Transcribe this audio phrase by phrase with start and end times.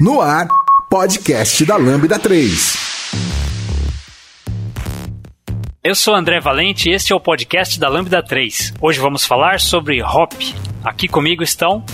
[0.00, 0.48] No ar,
[0.90, 2.76] podcast da Lambda 3.
[5.84, 8.74] Eu sou André Valente e este é o podcast da Lambda 3.
[8.80, 10.32] Hoje vamos falar sobre Hop.
[10.82, 11.84] Aqui comigo estão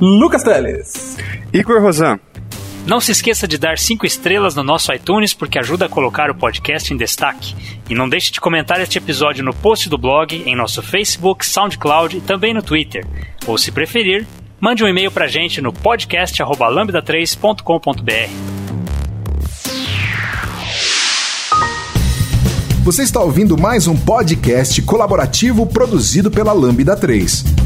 [0.00, 1.18] Lucas Teles,
[1.52, 2.18] Igor Rosan.
[2.84, 6.34] Não se esqueça de dar 5 estrelas no nosso iTunes porque ajuda a colocar o
[6.34, 7.54] podcast em destaque.
[7.88, 12.16] E não deixe de comentar este episódio no post do blog, em nosso Facebook, SoundCloud
[12.16, 13.06] e também no Twitter.
[13.46, 14.26] Ou se preferir,
[14.60, 18.30] mande um e-mail pra gente no podcast@lambda3.com.br.
[22.82, 27.65] Você está ouvindo mais um podcast colaborativo produzido pela Lambda 3.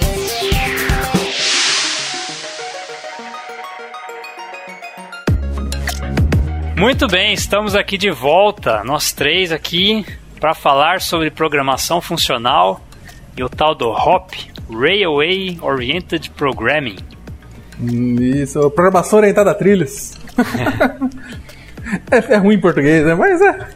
[6.81, 10.03] Muito bem, estamos aqui de volta, nós três aqui,
[10.39, 12.81] para falar sobre programação funcional
[13.37, 16.97] e o tal do HOP, Railway Oriented Programming.
[17.79, 20.13] Isso, programação orientada a trilhos.
[22.11, 23.13] é, é ruim em português, né?
[23.13, 23.67] Mas é.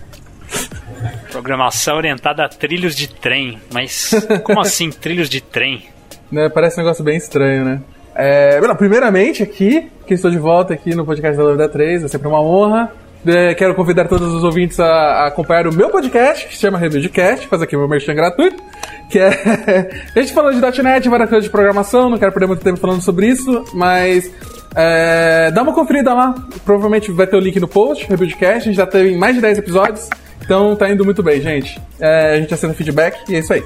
[1.32, 3.62] Programação orientada a trilhos de trem.
[3.72, 5.86] Mas como assim trilhos de trem?
[6.32, 7.82] Né, parece um negócio bem estranho, né?
[8.16, 12.28] É, primeiramente, aqui, que estou de volta aqui no podcast da Lambda 3, é sempre
[12.28, 12.92] uma honra.
[13.26, 16.78] É, quero convidar todos os ouvintes a, a acompanhar o meu podcast, que se chama
[16.78, 18.62] Review Cast, fazer aqui meu merchan gratuito,
[19.10, 19.30] que é...
[20.16, 23.02] a gente falou de .NET, várias coisas de programação, não quero perder muito tempo falando
[23.02, 24.32] sobre isso, mas
[24.76, 28.72] é, dá uma conferida lá, provavelmente vai ter o link no post, Review Cast, a
[28.72, 30.08] gente já teve mais de 10 episódios,
[30.44, 31.82] então tá indo muito bem, gente.
[32.00, 33.64] É, a gente aceita feedback e é isso aí.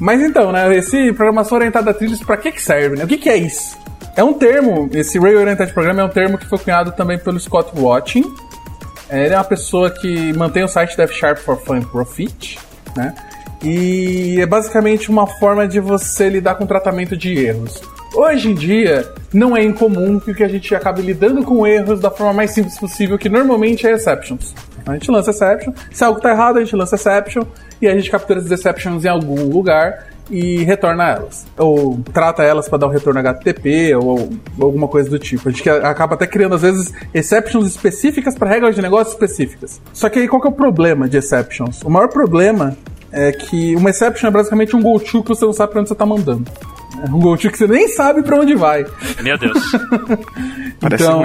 [0.00, 3.04] Mas então, né, esse programação orientada a trilhos, pra que que serve, né?
[3.04, 3.78] O que que é isso?
[4.16, 7.38] É um termo, esse Rail Oriented Program é um termo que foi cunhado também pelo
[7.38, 8.24] Scott Watting.
[9.10, 12.58] Ele é uma pessoa que mantém o site Dev Sharp for Fun Profit,
[12.96, 13.14] né?
[13.62, 17.82] E é basicamente uma forma de você lidar com tratamento de erros.
[18.14, 22.32] Hoje em dia, não é incomum que a gente acabe lidando com erros da forma
[22.32, 24.54] mais simples possível, que normalmente é exceptions.
[24.90, 27.42] A gente lança exception, se algo está errado, a gente lança exception,
[27.80, 31.46] e a gente captura as exceptions em algum lugar e retorna elas.
[31.58, 35.48] Ou trata elas para dar um retorno HTTP ou, ou, alguma coisa do tipo.
[35.48, 39.80] A gente acaba até criando, às vezes, exceptions específicas para regras de negócio específicas.
[39.92, 41.82] Só que aí qual que é o problema de exceptions?
[41.82, 42.76] O maior problema
[43.12, 45.94] é que uma exception é basicamente um go-to que você não sabe para onde você
[45.94, 46.44] está mandando.
[47.02, 48.84] É um go-to que você nem sabe para onde vai.
[49.20, 49.58] Meu Deus.
[50.82, 51.24] então,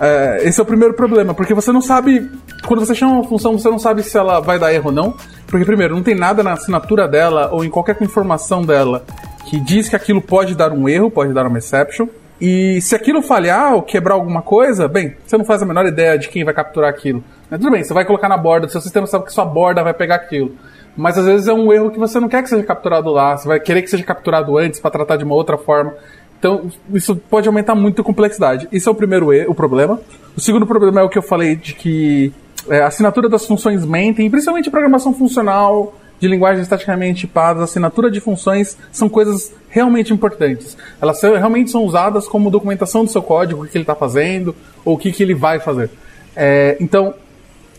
[0.00, 2.30] é, esse é o primeiro problema, porque você não sabe.
[2.66, 5.14] Quando você chama uma função, você não sabe se ela vai dar erro ou não.
[5.46, 9.04] Porque, primeiro, não tem nada na assinatura dela ou em qualquer informação dela
[9.46, 12.08] que diz que aquilo pode dar um erro, pode dar uma exception.
[12.40, 16.18] E se aquilo falhar ou quebrar alguma coisa, bem, você não faz a menor ideia
[16.18, 17.22] de quem vai capturar aquilo.
[17.50, 19.94] Mas tudo bem, você vai colocar na borda, seu sistema sabe que sua borda vai
[19.94, 20.56] pegar aquilo.
[20.96, 23.46] Mas às vezes é um erro que você não quer que seja capturado lá, você
[23.46, 25.94] vai querer que seja capturado antes para tratar de uma outra forma.
[26.38, 28.66] Então, isso pode aumentar muito a complexidade.
[28.72, 30.00] Isso é o primeiro erro, o problema.
[30.36, 32.32] O segundo problema é o que eu falei de que
[32.68, 38.78] é, assinatura das funções mentem, principalmente programação funcional, de linguagens estaticamente tipadas, assinatura de funções
[38.92, 40.76] são coisas realmente importantes.
[41.00, 44.94] Elas realmente são usadas como documentação do seu código, o que ele está fazendo, ou
[44.94, 45.90] o que, que ele vai fazer.
[46.36, 47.14] É, então,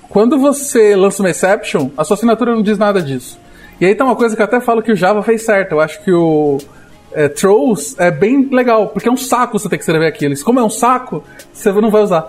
[0.10, 3.40] quando você lança uma exception, a sua assinatura não diz nada disso.
[3.80, 5.72] E aí tá uma coisa que eu até falo que o Java fez certo.
[5.72, 6.58] Eu acho que o
[7.16, 10.34] é, Trolls é bem legal, porque é um saco você ter que escrever aquilo.
[10.44, 12.28] Como é um saco, você não vai usar.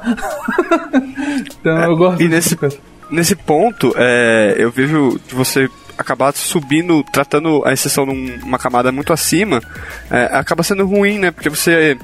[1.60, 2.58] então É, eu gosto e nesse,
[3.10, 9.12] nesse ponto, é, eu vejo de você acabar subindo, tratando a exceção numa camada muito
[9.12, 9.60] acima,
[10.10, 11.30] é, acaba sendo ruim, né?
[11.30, 11.96] Porque você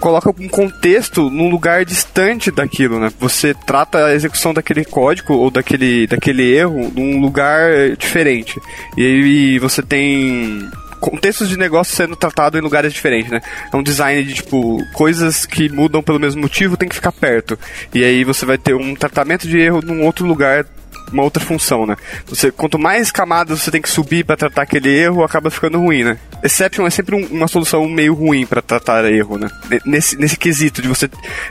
[0.00, 3.10] coloca um contexto num lugar distante daquilo, né?
[3.18, 8.60] Você trata a execução daquele código ou daquele, daquele erro num lugar diferente.
[8.96, 10.68] E aí você tem
[11.00, 13.40] contextos de negócio sendo tratado em lugares diferentes, né?
[13.72, 17.58] É um design de tipo coisas que mudam pelo mesmo motivo tem que ficar perto.
[17.94, 20.66] E aí você vai ter um tratamento de erro num outro lugar
[21.12, 21.96] uma outra função, né?
[22.26, 26.04] Você, quanto mais camadas você tem que subir para tratar aquele erro, acaba ficando ruim,
[26.04, 26.18] né?
[26.42, 29.48] Exception é sempre um, uma solução meio ruim para tratar erro, né?
[29.84, 31.08] Nesse, nesse quesito de você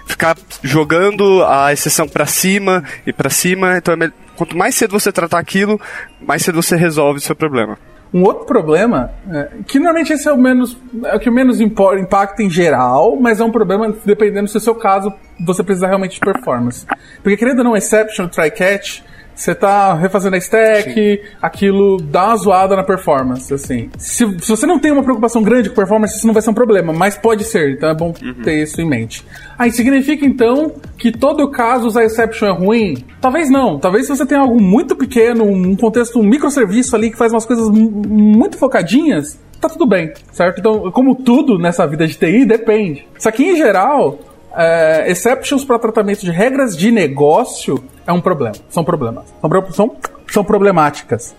[0.08, 5.12] ficar jogando a exceção para cima e para cima, então é quanto mais cedo você
[5.12, 5.80] tratar aquilo,
[6.22, 7.78] mais cedo você resolve o seu problema.
[8.14, 12.42] Um outro problema, é, que normalmente esse é o menos é o que menos impacta
[12.42, 15.14] em geral, mas é um problema dependendo se o seu caso
[15.46, 16.86] você precisa realmente de performance.
[17.22, 19.02] Porque querendo ou não, exception, try catch,
[19.36, 21.20] você tá refazendo a stack, Sim.
[21.42, 23.90] aquilo dá uma zoada na performance, assim.
[23.98, 26.54] Se, se, você não tem uma preocupação grande com performance, isso não vai ser um
[26.54, 28.34] problema, mas pode ser, então é bom uhum.
[28.44, 29.26] ter isso em mente.
[29.60, 33.04] Aí significa então que todo caso usar exception é ruim?
[33.20, 33.78] Talvez não.
[33.78, 37.46] Talvez se você tem algo muito pequeno, um contexto, um microserviço ali que faz umas
[37.46, 40.60] coisas muito focadinhas, tá tudo bem, certo?
[40.60, 43.08] Então, como tudo nessa vida de TI, depende.
[43.18, 44.20] Só que em geral,
[44.56, 48.56] é, exceptions para tratamento de regras de negócio é um problema.
[48.70, 49.26] São problemas.
[49.42, 49.96] São, são,
[50.32, 51.36] são problemáticas.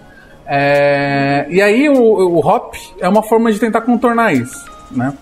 [0.47, 5.13] É, e aí o, o hop é uma forma de tentar contornar isso, né?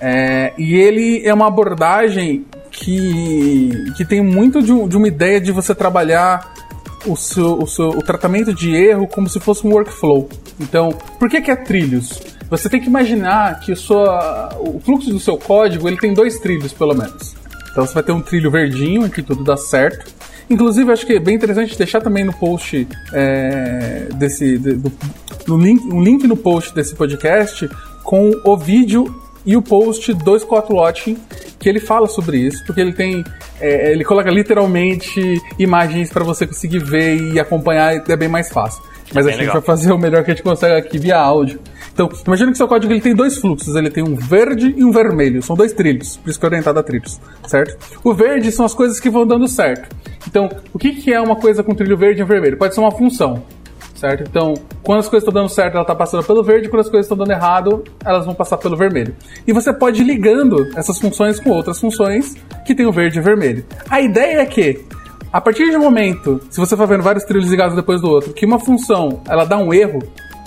[0.00, 5.52] É, e ele é uma abordagem que, que tem muito de, de uma ideia de
[5.52, 6.52] você trabalhar
[7.06, 10.28] o, seu, o, seu, o tratamento de erro como se fosse um workflow.
[10.58, 12.20] Então, por que, que é trilhos?
[12.52, 16.38] Você tem que imaginar que o, sua, o fluxo do seu código ele tem dois
[16.38, 17.34] trilhos, pelo menos.
[17.70, 20.12] Então você vai ter um trilho verdinho em que tudo dá certo.
[20.50, 24.58] Inclusive, acho que é bem interessante deixar também no post é, desse.
[24.58, 24.92] De, do,
[25.48, 27.70] no link, um link no post desse podcast
[28.04, 29.06] com o vídeo
[29.46, 31.16] e o post do Scott Watching,
[31.58, 33.24] que ele fala sobre isso, porque ele tem.
[33.62, 38.82] É, ele coloca literalmente imagens para você conseguir ver e acompanhar, é bem mais fácil.
[39.14, 39.54] Mas a gente legal.
[39.54, 41.60] vai fazer o melhor que a gente consegue aqui via áudio.
[41.92, 44.90] Então, imagina que seu código ele tem dois fluxos, ele tem um verde e um
[44.90, 47.76] vermelho, são dois trilhos, por isso que é orientado a trilhos, certo?
[48.02, 49.94] O verde são as coisas que vão dando certo.
[50.26, 52.56] Então, o que, que é uma coisa com trilho verde e vermelho?
[52.56, 53.42] Pode ser uma função,
[53.94, 54.24] certo?
[54.26, 57.04] Então, quando as coisas estão dando certo, ela está passando pelo verde, quando as coisas
[57.04, 59.14] estão dando errado, elas vão passar pelo vermelho.
[59.46, 62.34] E você pode ir ligando essas funções com outras funções
[62.64, 63.66] que tem o verde e vermelho.
[63.90, 64.82] A ideia é que
[65.30, 68.32] a partir de um momento, se você for vendo vários trilhos ligados depois do outro,
[68.32, 70.00] que uma função ela dá um erro,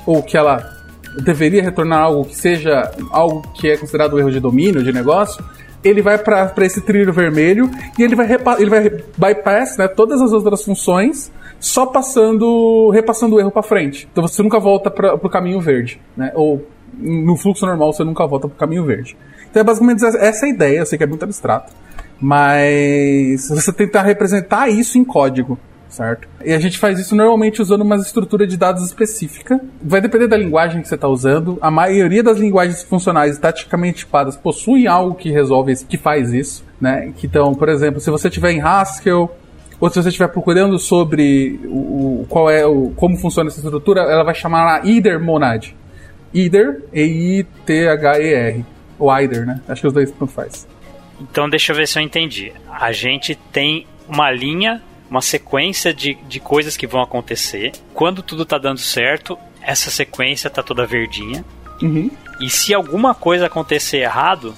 [0.05, 0.74] ou que ela
[1.23, 5.43] deveria retornar algo que seja algo que é considerado um erro de domínio, de negócio,
[5.83, 8.27] ele vai para esse trilho vermelho e ele vai,
[8.59, 14.07] ele vai bypass né, todas as outras funções só passando, repassando o erro para frente.
[14.11, 16.31] Então você nunca volta para o caminho verde, né?
[16.35, 16.65] Ou
[16.97, 19.15] no fluxo normal você nunca volta para o caminho verde.
[19.49, 21.71] Então é basicamente essa a ideia, eu sei que é muito abstrato,
[22.19, 25.57] mas você tentar representar isso em código
[25.95, 26.27] certo?
[26.43, 29.59] E a gente faz isso normalmente usando uma estrutura de dados específica.
[29.81, 31.57] Vai depender da linguagem que você está usando.
[31.61, 36.63] A maioria das linguagens funcionais taticamente tipadas possuem algo que resolve isso, que faz isso,
[36.79, 37.13] né?
[37.23, 39.33] Então, por exemplo, se você tiver em Haskell
[39.79, 44.01] ou se você estiver procurando sobre o, o, qual é o como funciona essa estrutura,
[44.01, 45.69] ela vai chamar either monad.
[46.33, 48.65] Either, E-I-T-H-E-R.
[48.99, 49.61] Ou either, né?
[49.67, 50.67] Acho que os dois tanto faz.
[51.19, 52.51] Então deixa eu ver se eu entendi.
[52.69, 57.71] A gente tem uma linha uma sequência de, de coisas que vão acontecer.
[57.93, 61.43] Quando tudo tá dando certo, essa sequência tá toda verdinha.
[61.81, 62.09] Uhum.
[62.39, 64.53] E se alguma coisa acontecer errado,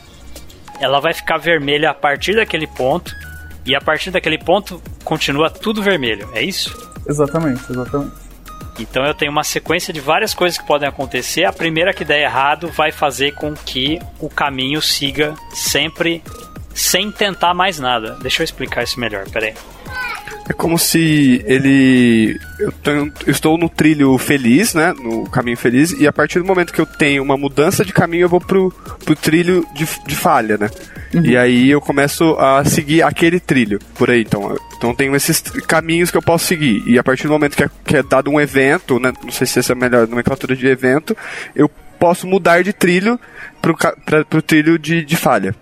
[0.80, 3.14] ela vai ficar vermelha a partir daquele ponto.
[3.66, 6.30] E a partir daquele ponto continua tudo vermelho.
[6.34, 6.76] É isso?
[7.06, 8.28] Exatamente, exatamente.
[8.80, 11.44] Então eu tenho uma sequência de várias coisas que podem acontecer.
[11.44, 16.24] A primeira que der errado vai fazer com que o caminho siga sempre
[16.74, 18.18] sem tentar mais nada.
[18.22, 19.54] Deixa eu explicar isso melhor, peraí.
[20.50, 22.40] É como se ele.
[22.58, 24.94] Eu, tenho, eu, estou no trilho feliz, né?
[24.94, 28.24] No caminho feliz, e a partir do momento que eu tenho uma mudança de caminho,
[28.24, 28.72] eu vou pro,
[29.04, 30.70] pro trilho de, de falha, né?
[31.14, 31.26] Uhum.
[31.26, 34.22] E aí eu começo a seguir aquele trilho por aí.
[34.22, 36.82] Então, então tenho esses caminhos que eu posso seguir.
[36.88, 39.12] E a partir do momento que é, que é dado um evento, né?
[39.24, 41.16] Não sei se essa é a melhor nomenclatura de evento,
[41.54, 43.20] eu posso mudar de trilho
[43.62, 45.54] pro, pra, pro trilho de, de falha.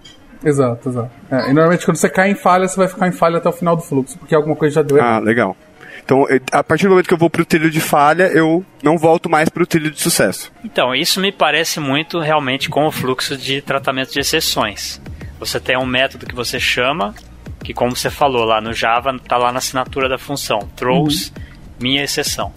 [0.45, 1.09] Exato, exato.
[1.31, 3.51] É, e normalmente quando você cai em falha, você vai ficar em falha até o
[3.51, 5.17] final do fluxo, porque alguma coisa já deu errado.
[5.17, 5.57] Ah, legal.
[6.03, 9.27] Então, a partir do momento que eu vou pro trilho de falha, eu não volto
[9.27, 10.51] mais pro trilho de sucesso.
[10.63, 15.01] Então, isso me parece muito realmente com o fluxo de tratamento de exceções.
[15.39, 17.15] Você tem um método que você chama,
[17.63, 21.33] que como você falou lá no Java, tá lá na assinatura da função, throws uhum.
[21.81, 22.53] minha exceção.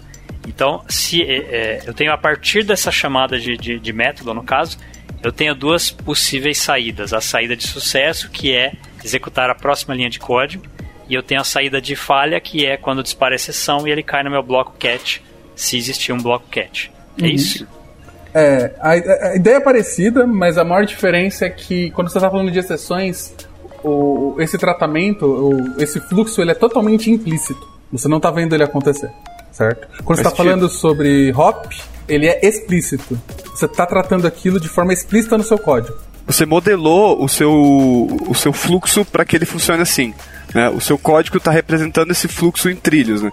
[0.47, 4.43] Então, se é, é, eu tenho a partir dessa chamada de, de, de método, no
[4.43, 4.79] caso,
[5.23, 7.13] eu tenho duas possíveis saídas.
[7.13, 8.73] A saída de sucesso, que é
[9.05, 10.65] executar a próxima linha de código,
[11.09, 14.03] e eu tenho a saída de falha, que é quando dispara a exceção e ele
[14.03, 15.23] cai no meu bloco cat,
[15.57, 16.93] se existir um bloco cat.
[17.19, 17.29] É uhum.
[17.29, 17.67] isso?
[18.35, 22.31] É, a, a, ideia é parecida, mas a maior diferença é que quando você está
[22.31, 23.35] falando de exceções,
[23.83, 27.67] o, esse tratamento, o, esse fluxo, ele é totalmente implícito.
[27.91, 29.11] Você não está vendo ele acontecer,
[29.53, 29.89] certo?
[30.05, 31.67] Quando você está falando sobre hop,
[32.09, 33.21] ele é explícito.
[33.55, 35.97] Você está tratando aquilo de forma explícita no seu código.
[36.27, 40.15] Você modelou o seu, o seu fluxo para que ele funcione assim.
[40.55, 40.69] Né?
[40.69, 43.23] O seu código está representando esse fluxo em trilhos.
[43.23, 43.33] Né?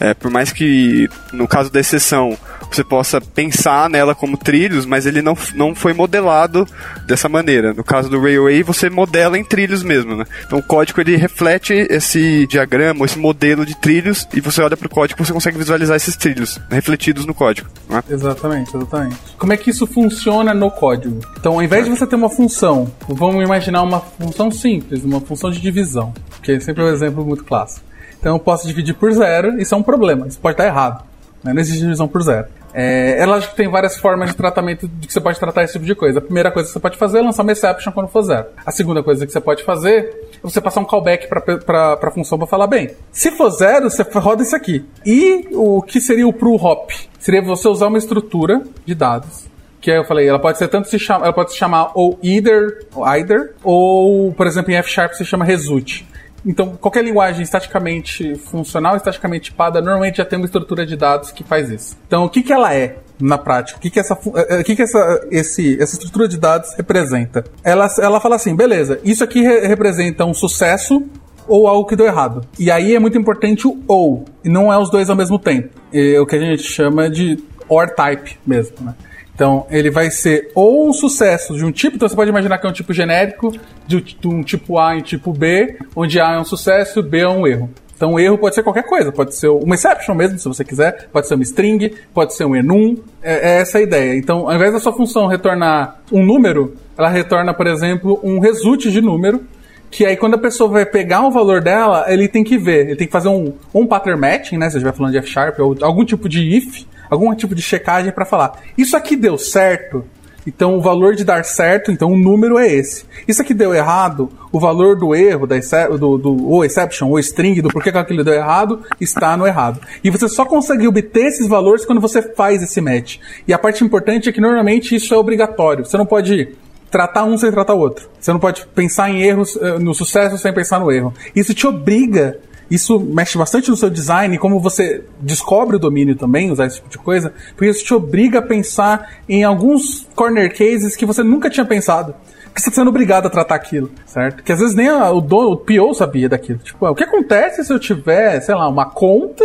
[0.00, 2.36] É, por mais que no caso da exceção
[2.70, 6.66] você possa pensar nela como trilhos, mas ele não, não foi modelado
[7.06, 7.74] dessa maneira.
[7.74, 10.24] No caso do Railway, você modela em trilhos mesmo, né?
[10.46, 14.86] Então o código ele reflete esse diagrama, esse modelo de trilhos, e você olha para
[14.86, 17.68] o código e você consegue visualizar esses trilhos refletidos no código.
[17.88, 18.02] Né?
[18.08, 19.16] Exatamente, exatamente.
[19.36, 21.20] Como é que isso funciona no código?
[21.38, 25.50] Então, ao invés de você ter uma função, vamos imaginar uma função simples, uma função
[25.50, 27.89] de divisão, que é sempre um exemplo muito clássico.
[28.20, 31.02] Então eu posso dividir por zero, isso é um problema, isso pode estar errado.
[31.42, 31.52] Né?
[31.52, 32.46] Não existe divisão por zero.
[32.72, 35.72] É, é lógico que tem várias formas de tratamento de que você pode tratar esse
[35.72, 36.18] tipo de coisa.
[36.18, 38.46] A primeira coisa que você pode fazer é lançar uma exception quando for zero.
[38.64, 42.38] A segunda coisa que você pode fazer é você passar um callback para a função
[42.38, 44.84] para falar, bem, se for zero, você roda isso aqui.
[45.04, 46.90] E o que seria o pro hop?
[47.18, 49.50] Seria você usar uma estrutura de dados
[49.80, 52.86] que eu falei, ela pode ser tanto se chama, ela pode se chamar ou either,
[52.94, 56.04] ou either, ou por exemplo em F se chama result.
[56.44, 61.44] Então, qualquer linguagem estaticamente funcional, estaticamente tipada, normalmente já tem uma estrutura de dados que
[61.44, 61.96] faz isso.
[62.06, 63.78] Então, o que, que ela é na prática?
[63.78, 64.18] O que, que, essa,
[64.48, 67.44] eh, o que, que essa, esse, essa estrutura de dados representa?
[67.62, 71.02] Ela, ela fala assim, beleza, isso aqui re representa um sucesso
[71.46, 72.42] ou algo que deu errado.
[72.58, 75.68] E aí é muito importante o ou, e não é os dois ao mesmo tempo.
[75.92, 78.94] É o que a gente chama de or type mesmo, né?
[79.40, 82.66] Então, ele vai ser ou um sucesso de um tipo, então você pode imaginar que
[82.66, 83.50] é um tipo genérico,
[83.86, 87.28] de, um tipo A em tipo B, onde A é um sucesso e B é
[87.28, 87.70] um erro.
[87.96, 91.08] Então, o erro pode ser qualquer coisa, pode ser uma exception mesmo, se você quiser,
[91.10, 94.14] pode ser uma string, pode ser um enum, é, é essa a ideia.
[94.14, 98.90] Então, ao invés da sua função retornar um número, ela retorna, por exemplo, um result
[98.90, 99.42] de número,
[99.90, 102.96] que aí quando a pessoa vai pegar o valor dela, ele tem que ver, ele
[102.96, 106.04] tem que fazer um, um pattern matching, né, se estiver falando de F-Sharp, ou algum
[106.04, 110.04] tipo de if, algum tipo de checagem para falar, isso aqui deu certo,
[110.46, 113.04] então o valor de dar certo, então o número é esse.
[113.28, 115.56] Isso aqui deu errado, o valor do erro, da
[115.98, 119.80] do, do, ou exception, ou string, do porquê que aquilo deu errado, está no errado.
[120.02, 123.18] E você só consegue obter esses valores quando você faz esse match.
[123.46, 125.84] E a parte importante é que normalmente isso é obrigatório.
[125.84, 126.48] Você não pode
[126.90, 128.08] tratar um sem tratar o outro.
[128.18, 131.14] Você não pode pensar em erros, eh, no sucesso sem pensar no erro.
[131.36, 136.50] Isso te obriga isso mexe bastante no seu design, como você descobre o domínio também,
[136.50, 140.94] usar esse tipo de coisa, porque isso te obriga a pensar em alguns corner cases
[140.94, 142.14] que você nunca tinha pensado.
[142.44, 144.42] Porque você está sendo obrigado a tratar aquilo, certo?
[144.42, 146.58] Que às vezes nem a, o dono, o PO sabia daquilo.
[146.58, 149.44] Tipo, o que acontece se eu tiver, sei lá, uma conta,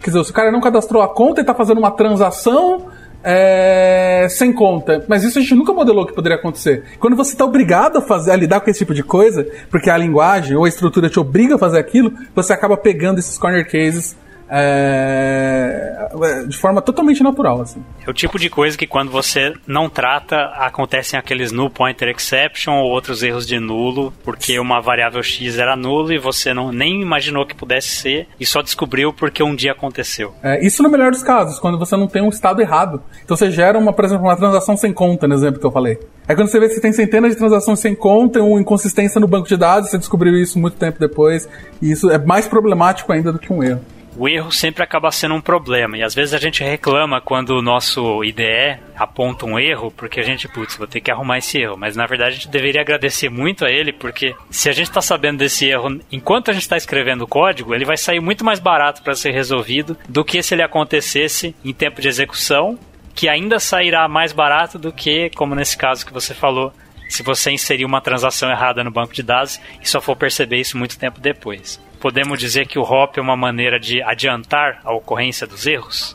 [0.00, 2.86] quer dizer, se o cara não cadastrou a conta e está fazendo uma transação
[3.24, 5.04] é, sem conta.
[5.08, 6.84] Mas isso a gente nunca modelou que poderia acontecer.
[7.00, 9.96] Quando você está obrigado a fazer, a lidar com esse tipo de coisa, porque a
[9.96, 14.16] linguagem ou a estrutura te obriga a fazer aquilo, você acaba pegando esses corner cases
[14.48, 16.08] é,
[16.46, 17.62] de forma totalmente natural.
[17.62, 17.82] Assim.
[18.06, 22.74] É o tipo de coisa que quando você não trata, acontecem aqueles null pointer exception
[22.74, 27.00] ou outros erros de nulo, porque uma variável x era nulo e você não, nem
[27.00, 30.34] imaginou que pudesse ser e só descobriu porque um dia aconteceu.
[30.42, 33.02] É, isso no melhor dos casos, quando você não tem um estado errado.
[33.24, 35.98] Então você gera, uma, por exemplo, uma transação sem conta, no exemplo que eu falei.
[36.26, 39.28] É quando você vê que você tem centenas de transações sem conta, uma inconsistência no
[39.28, 41.48] banco de dados, você descobriu isso muito tempo depois,
[41.82, 43.80] e isso é mais problemático ainda do que um erro
[44.16, 45.96] o erro sempre acaba sendo um problema.
[45.96, 50.22] E às vezes a gente reclama quando o nosso IDE aponta um erro, porque a
[50.22, 51.76] gente, putz, vou ter que arrumar esse erro.
[51.76, 55.00] Mas na verdade a gente deveria agradecer muito a ele, porque se a gente está
[55.00, 58.60] sabendo desse erro enquanto a gente está escrevendo o código, ele vai sair muito mais
[58.60, 62.78] barato para ser resolvido do que se ele acontecesse em tempo de execução,
[63.14, 66.72] que ainda sairá mais barato do que, como nesse caso que você falou,
[67.08, 70.78] se você inserir uma transação errada no banco de dados e só for perceber isso
[70.78, 75.46] muito tempo depois podemos dizer que o hop é uma maneira de adiantar a ocorrência
[75.46, 76.14] dos erros?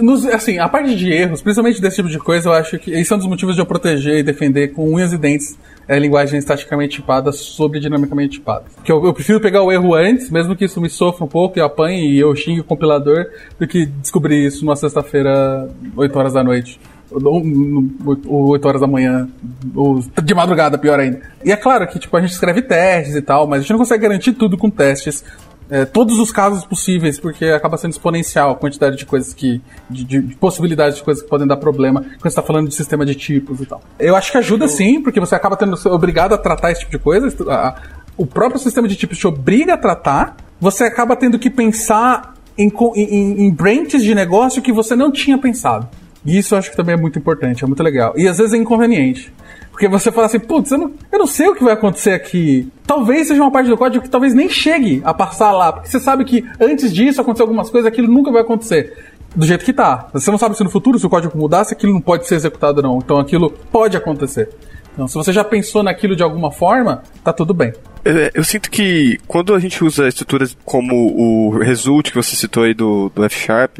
[0.00, 3.12] Nos, assim, a parte de erros, principalmente desse tipo de coisa, eu acho que esse
[3.12, 6.40] é um dos motivos de eu proteger e defender com unhas e dentes é, linguagem
[6.40, 8.64] estaticamente tipada sobre dinamicamente tipada.
[8.82, 11.56] Que eu, eu, prefiro pegar o erro antes, mesmo que isso me sofra um pouco
[11.56, 13.26] e apanhe e eu xingue o compilador,
[13.60, 16.80] do que descobrir isso numa sexta-feira, 8 horas da noite
[17.14, 19.28] 8 horas da manhã,
[19.74, 21.20] ou de madrugada, pior ainda.
[21.44, 23.78] E é claro que tipo, a gente escreve testes e tal, mas a gente não
[23.78, 25.24] consegue garantir tudo com testes.
[25.70, 29.60] É, todos os casos possíveis, porque acaba sendo exponencial a quantidade de coisas que.
[29.88, 32.74] de, de, de possibilidades de coisas que podem dar problema quando você está falando de
[32.74, 33.80] sistema de tipos e tal.
[33.98, 36.98] Eu acho que ajuda sim, porque você acaba tendo obrigado a tratar esse tipo de
[36.98, 37.28] coisa.
[37.50, 37.80] A,
[38.16, 42.70] o próprio sistema de tipos te obriga a tratar, você acaba tendo que pensar em,
[42.94, 45.88] em, em branches de negócio que você não tinha pensado.
[46.24, 48.14] E isso eu acho que também é muito importante, é muito legal.
[48.16, 49.32] E às vezes é inconveniente.
[49.70, 52.68] Porque você fala assim, putz, eu não, eu não sei o que vai acontecer aqui.
[52.86, 55.72] Talvez seja uma parte do código que talvez nem chegue a passar lá.
[55.72, 58.96] Porque você sabe que antes disso acontecer algumas coisas, aquilo nunca vai acontecer.
[59.34, 60.08] Do jeito que tá.
[60.12, 62.34] Você não sabe se no futuro, se o código mudar, se aquilo não pode ser
[62.34, 62.98] executado ou não.
[62.98, 64.50] Então aquilo pode acontecer.
[64.92, 67.72] Então, se você já pensou naquilo de alguma forma, tá tudo bem.
[68.04, 72.64] É, eu sinto que quando a gente usa estruturas como o result que você citou
[72.64, 73.78] aí do, do F Sharp,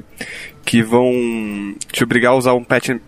[0.64, 3.00] que vão te obrigar a usar um pattern,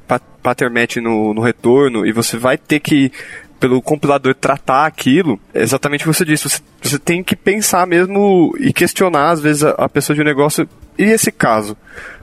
[0.42, 3.10] pattern match no, no retorno e você vai ter que
[3.64, 6.50] pelo compilador tratar aquilo, é exatamente o que você disse.
[6.50, 10.24] Você, você tem que pensar mesmo e questionar, às vezes, a, a pessoa de um
[10.24, 10.68] negócio.
[10.98, 11.74] E esse caso?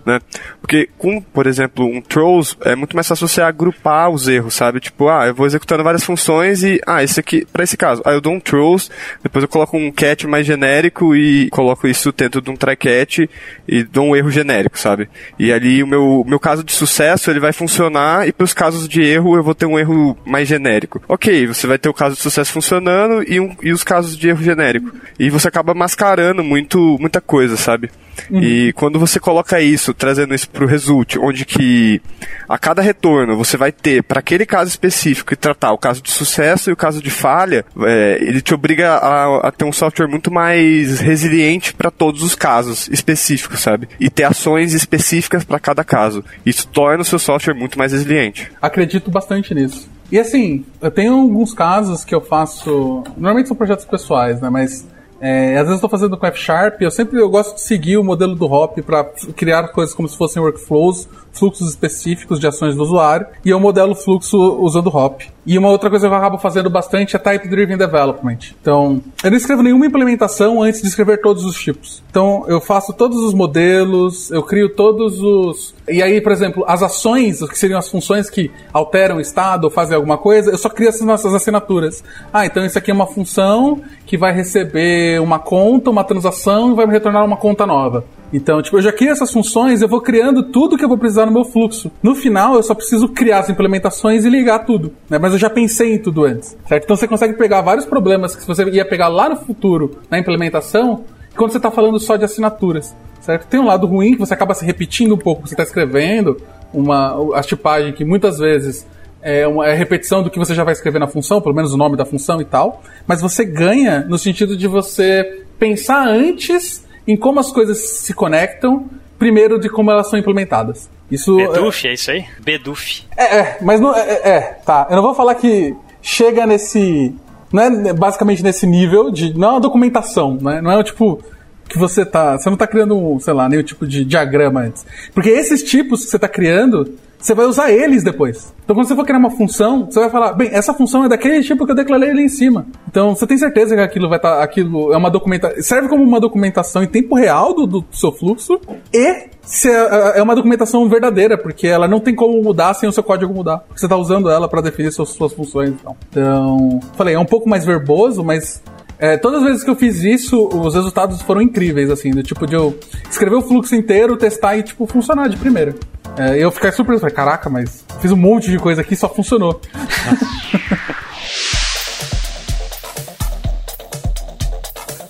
[0.05, 0.19] Né?
[0.61, 4.79] Porque com, por exemplo, um throws, é muito mais fácil você agrupar os erros, sabe?
[4.79, 8.15] Tipo, ah, eu vou executando várias funções e, ah, esse aqui, para esse caso, aí
[8.15, 8.89] eu dou um throws,
[9.23, 13.19] depois eu coloco um catch mais genérico e coloco isso dentro de um try catch
[13.67, 15.09] e dou um erro genérico, sabe?
[15.37, 18.87] E ali o meu, meu caso de sucesso, ele vai funcionar e para os casos
[18.87, 21.01] de erro eu vou ter um erro mais genérico.
[21.07, 24.29] Ok, você vai ter o caso de sucesso funcionando e, um, e os casos de
[24.29, 24.91] erro genérico.
[25.19, 27.89] E você acaba mascarando muito, muita coisa, sabe?
[28.29, 28.43] Uhum.
[28.43, 32.01] E quando você coloca isso, trazendo isso para o result, onde que
[32.47, 36.11] a cada retorno você vai ter para aquele caso específico e tratar o caso de
[36.11, 40.07] sucesso e o caso de falha, é, ele te obriga a, a, ter um software
[40.07, 43.87] muito mais resiliente para todos os casos específicos, sabe?
[43.99, 46.23] E ter ações específicas para cada caso.
[46.45, 48.51] Isso torna o seu software muito mais resiliente.
[48.61, 49.89] Acredito bastante nisso.
[50.11, 53.03] E assim, eu tenho alguns casos que eu faço.
[53.15, 54.49] Normalmente são projetos pessoais, né?
[54.49, 54.85] Mas
[55.21, 58.03] é, às vezes estou fazendo com F Sharp, eu sempre eu gosto de seguir o
[58.03, 59.03] modelo do Hop para
[59.35, 63.95] criar coisas como se fossem workflows, fluxos específicos de ações do usuário, e eu modelo
[63.95, 65.21] fluxo usando Hop.
[65.45, 68.37] E uma outra coisa que eu acabo fazendo bastante é Type Driven Development.
[68.61, 72.03] Então, eu não escrevo nenhuma implementação antes de escrever todos os tipos.
[72.11, 75.73] Então, eu faço todos os modelos, eu crio todos os.
[75.89, 79.71] E aí, por exemplo, as ações, que seriam as funções que alteram o estado ou
[79.71, 82.03] fazem alguma coisa, eu só crio essas nossas assinaturas.
[82.31, 86.75] Ah, então isso aqui é uma função que vai receber uma conta, uma transação e
[86.75, 88.03] vai me retornar uma conta nova.
[88.33, 91.25] Então, tipo, eu já crio essas funções, eu vou criando tudo que eu vou precisar
[91.25, 91.91] no meu fluxo.
[92.01, 95.17] No final, eu só preciso criar as implementações e ligar tudo, né?
[95.17, 96.83] Mas eu já pensei em tudo antes, certo?
[96.85, 101.03] Então você consegue pegar vários problemas que você ia pegar lá no futuro na implementação,
[101.35, 103.47] quando você está falando só de assinaturas, certo?
[103.47, 106.37] Tem um lado ruim que você acaba se repetindo um pouco, você está escrevendo
[106.73, 108.87] uma a tipagem que muitas vezes
[109.21, 111.77] é uma é repetição do que você já vai escrever na função, pelo menos o
[111.77, 117.17] nome da função e tal, mas você ganha no sentido de você pensar antes em
[117.17, 120.89] como as coisas se conectam, primeiro de como elas são implementadas.
[121.11, 122.25] Isso Beduf, é, é isso aí?
[122.39, 123.03] Beduf.
[123.17, 123.93] É, é mas não.
[123.93, 124.87] É, é, é, tá.
[124.89, 127.13] Eu não vou falar que chega nesse.
[127.51, 129.33] Não é basicamente nesse nível de.
[129.37, 130.61] Não é uma documentação, né?
[130.61, 131.21] Não é tipo
[131.67, 132.37] que você tá.
[132.37, 134.85] Você não tá criando, sei lá, nenhum tipo de diagrama antes.
[135.13, 138.53] Porque esses tipos que você tá criando você vai usar eles depois.
[138.63, 141.43] Então, quando você for criar uma função, você vai falar, bem, essa função é daquele
[141.43, 142.65] tipo que eu declarei ali em cima.
[142.87, 146.03] Então, você tem certeza que aquilo vai estar, tá, aquilo é uma documentação, serve como
[146.03, 148.59] uma documentação em tempo real do, do seu fluxo
[148.93, 149.29] e é,
[149.65, 153.33] é, é, uma documentação verdadeira, porque ela não tem como mudar sem o seu código
[153.33, 153.63] mudar.
[153.75, 155.69] Você está usando ela para definir suas, suas funções.
[155.69, 155.95] Então.
[156.09, 158.61] então, falei, é um pouco mais verboso, mas
[158.97, 162.45] é, todas as vezes que eu fiz isso, os resultados foram incríveis, assim, do tipo
[162.45, 162.77] de eu
[163.09, 165.75] escrever o fluxo inteiro, testar e, tipo, funcionar de primeira.
[166.17, 169.07] É, eu fiquei surpreso, falei, caraca, mas fiz um monte de coisa aqui e só
[169.07, 169.61] funcionou.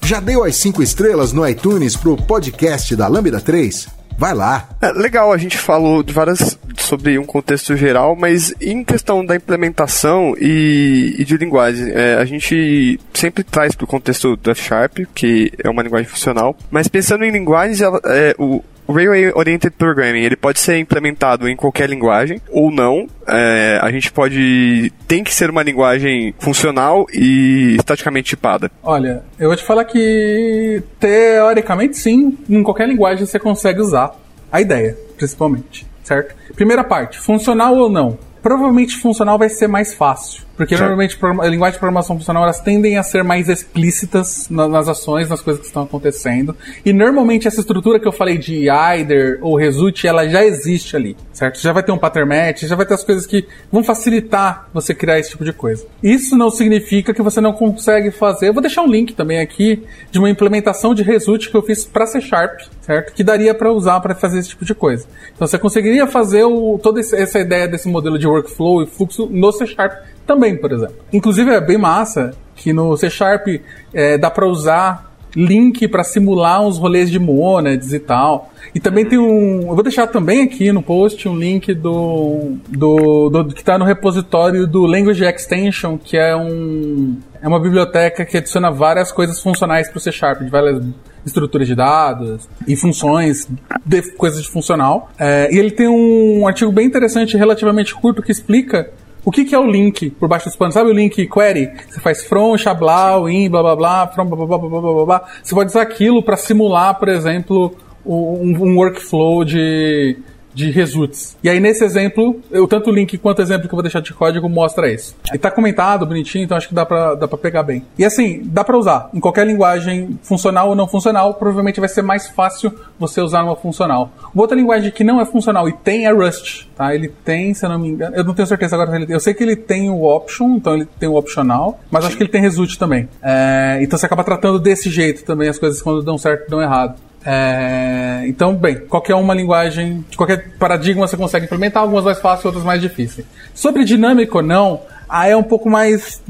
[0.03, 3.87] Já deu as cinco estrelas no iTunes pro podcast da Lambda 3?
[4.17, 4.67] Vai lá.
[4.81, 9.35] É, legal, a gente falou de várias sobre um contexto geral, mas em questão da
[9.35, 14.61] implementação e, e de linguagem, é, a gente sempre traz para o contexto do F
[14.61, 19.31] Sharp, que é uma linguagem funcional, mas pensando em linguagens, ela, é, o, o Railway
[19.33, 23.07] Oriented Programming ele pode ser implementado em qualquer linguagem ou não.
[23.25, 28.69] É, a gente pode tem que ser uma linguagem funcional e estaticamente tipada.
[28.83, 34.13] Olha, eu vou te falar que teoricamente sim, em qualquer linguagem você consegue usar
[34.51, 36.35] a ideia, principalmente, certo?
[36.53, 38.19] Primeira parte, funcional ou não?
[38.41, 40.43] Provavelmente funcional vai ser mais fácil.
[40.61, 40.89] Porque certo.
[40.89, 45.27] normalmente a linguagem de programação funcional elas tendem a ser mais explícitas na, nas ações,
[45.27, 46.55] nas coisas que estão acontecendo.
[46.85, 51.17] E normalmente essa estrutura que eu falei de either ou result, ela já existe ali,
[51.33, 51.59] certo?
[51.59, 54.93] Já vai ter um pattern match, já vai ter as coisas que vão facilitar você
[54.93, 55.83] criar esse tipo de coisa.
[56.03, 58.49] Isso não significa que você não consegue fazer.
[58.49, 61.85] Eu vou deixar um link também aqui de uma implementação de result que eu fiz
[61.85, 63.13] para C Sharp, certo?
[63.13, 65.07] Que daria para usar para fazer esse tipo de coisa.
[65.35, 69.51] Então você conseguiria fazer o, toda essa ideia desse modelo de workflow e fluxo no
[69.51, 70.95] C Sharp também, por exemplo.
[71.11, 73.47] Inclusive é bem massa que no C Sharp
[73.93, 78.51] é, dá para usar link para simular uns rolês de monads e tal.
[78.73, 79.61] E também tem um.
[79.67, 82.57] Eu vou deixar também aqui no post um link do.
[82.69, 87.17] do, do que está no repositório do Language Extension, que é um.
[87.41, 90.81] É uma biblioteca que adiciona várias coisas funcionais para o C Sharp, de várias
[91.25, 93.47] estruturas de dados e funções,
[93.85, 95.09] de coisas de funcional.
[95.19, 98.91] É, e ele tem um artigo bem interessante, relativamente curto, que explica
[99.23, 100.73] O que, que é o link por baixo dos panos?
[100.73, 101.71] Sabe o link query?
[101.87, 105.27] Você faz from, xablau, in, blá blá blá, from, blá blá blá blá blá blá.
[105.43, 110.17] Você pode usar aquilo para simular, por exemplo, um, um workflow de
[110.53, 111.37] de results.
[111.43, 114.01] E aí, nesse exemplo, eu tanto o link quanto o exemplo que eu vou deixar
[114.01, 115.15] de código mostra isso.
[115.33, 117.85] E tá comentado, bonitinho, então acho que dá pra, dá pra pegar bem.
[117.97, 119.09] E assim, dá pra usar.
[119.13, 123.55] Em qualquer linguagem, funcional ou não funcional, provavelmente vai ser mais fácil você usar uma
[123.55, 124.11] funcional.
[124.33, 126.93] Uma outra linguagem que não é funcional e tem é Rust, tá?
[126.93, 129.13] Ele tem, se eu não me engano, eu não tenho certeza agora se ele tem.
[129.13, 132.23] Eu sei que ele tem o option, então ele tem o optional, mas acho que
[132.23, 133.07] ele tem result também.
[133.21, 136.61] É, então você acaba tratando desse jeito também as coisas quando dão certo e dão
[136.61, 136.95] errado.
[137.25, 142.45] É, então, bem, qualquer uma linguagem, de qualquer paradigma você consegue implementar, algumas mais fáceis,
[142.45, 143.25] outras mais difíceis.
[143.53, 146.21] Sobre dinâmico ou não, aí é um pouco mais.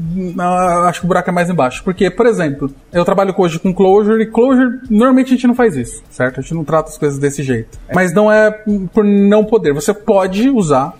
[0.86, 1.82] Acho que o buraco é mais embaixo.
[1.84, 5.76] Porque, por exemplo, eu trabalho hoje com Clojure e Clojure, normalmente a gente não faz
[5.76, 6.40] isso, certo?
[6.40, 7.78] A gente não trata as coisas desse jeito.
[7.94, 8.50] Mas não é
[8.92, 9.72] por não poder.
[9.72, 10.94] Você pode usar,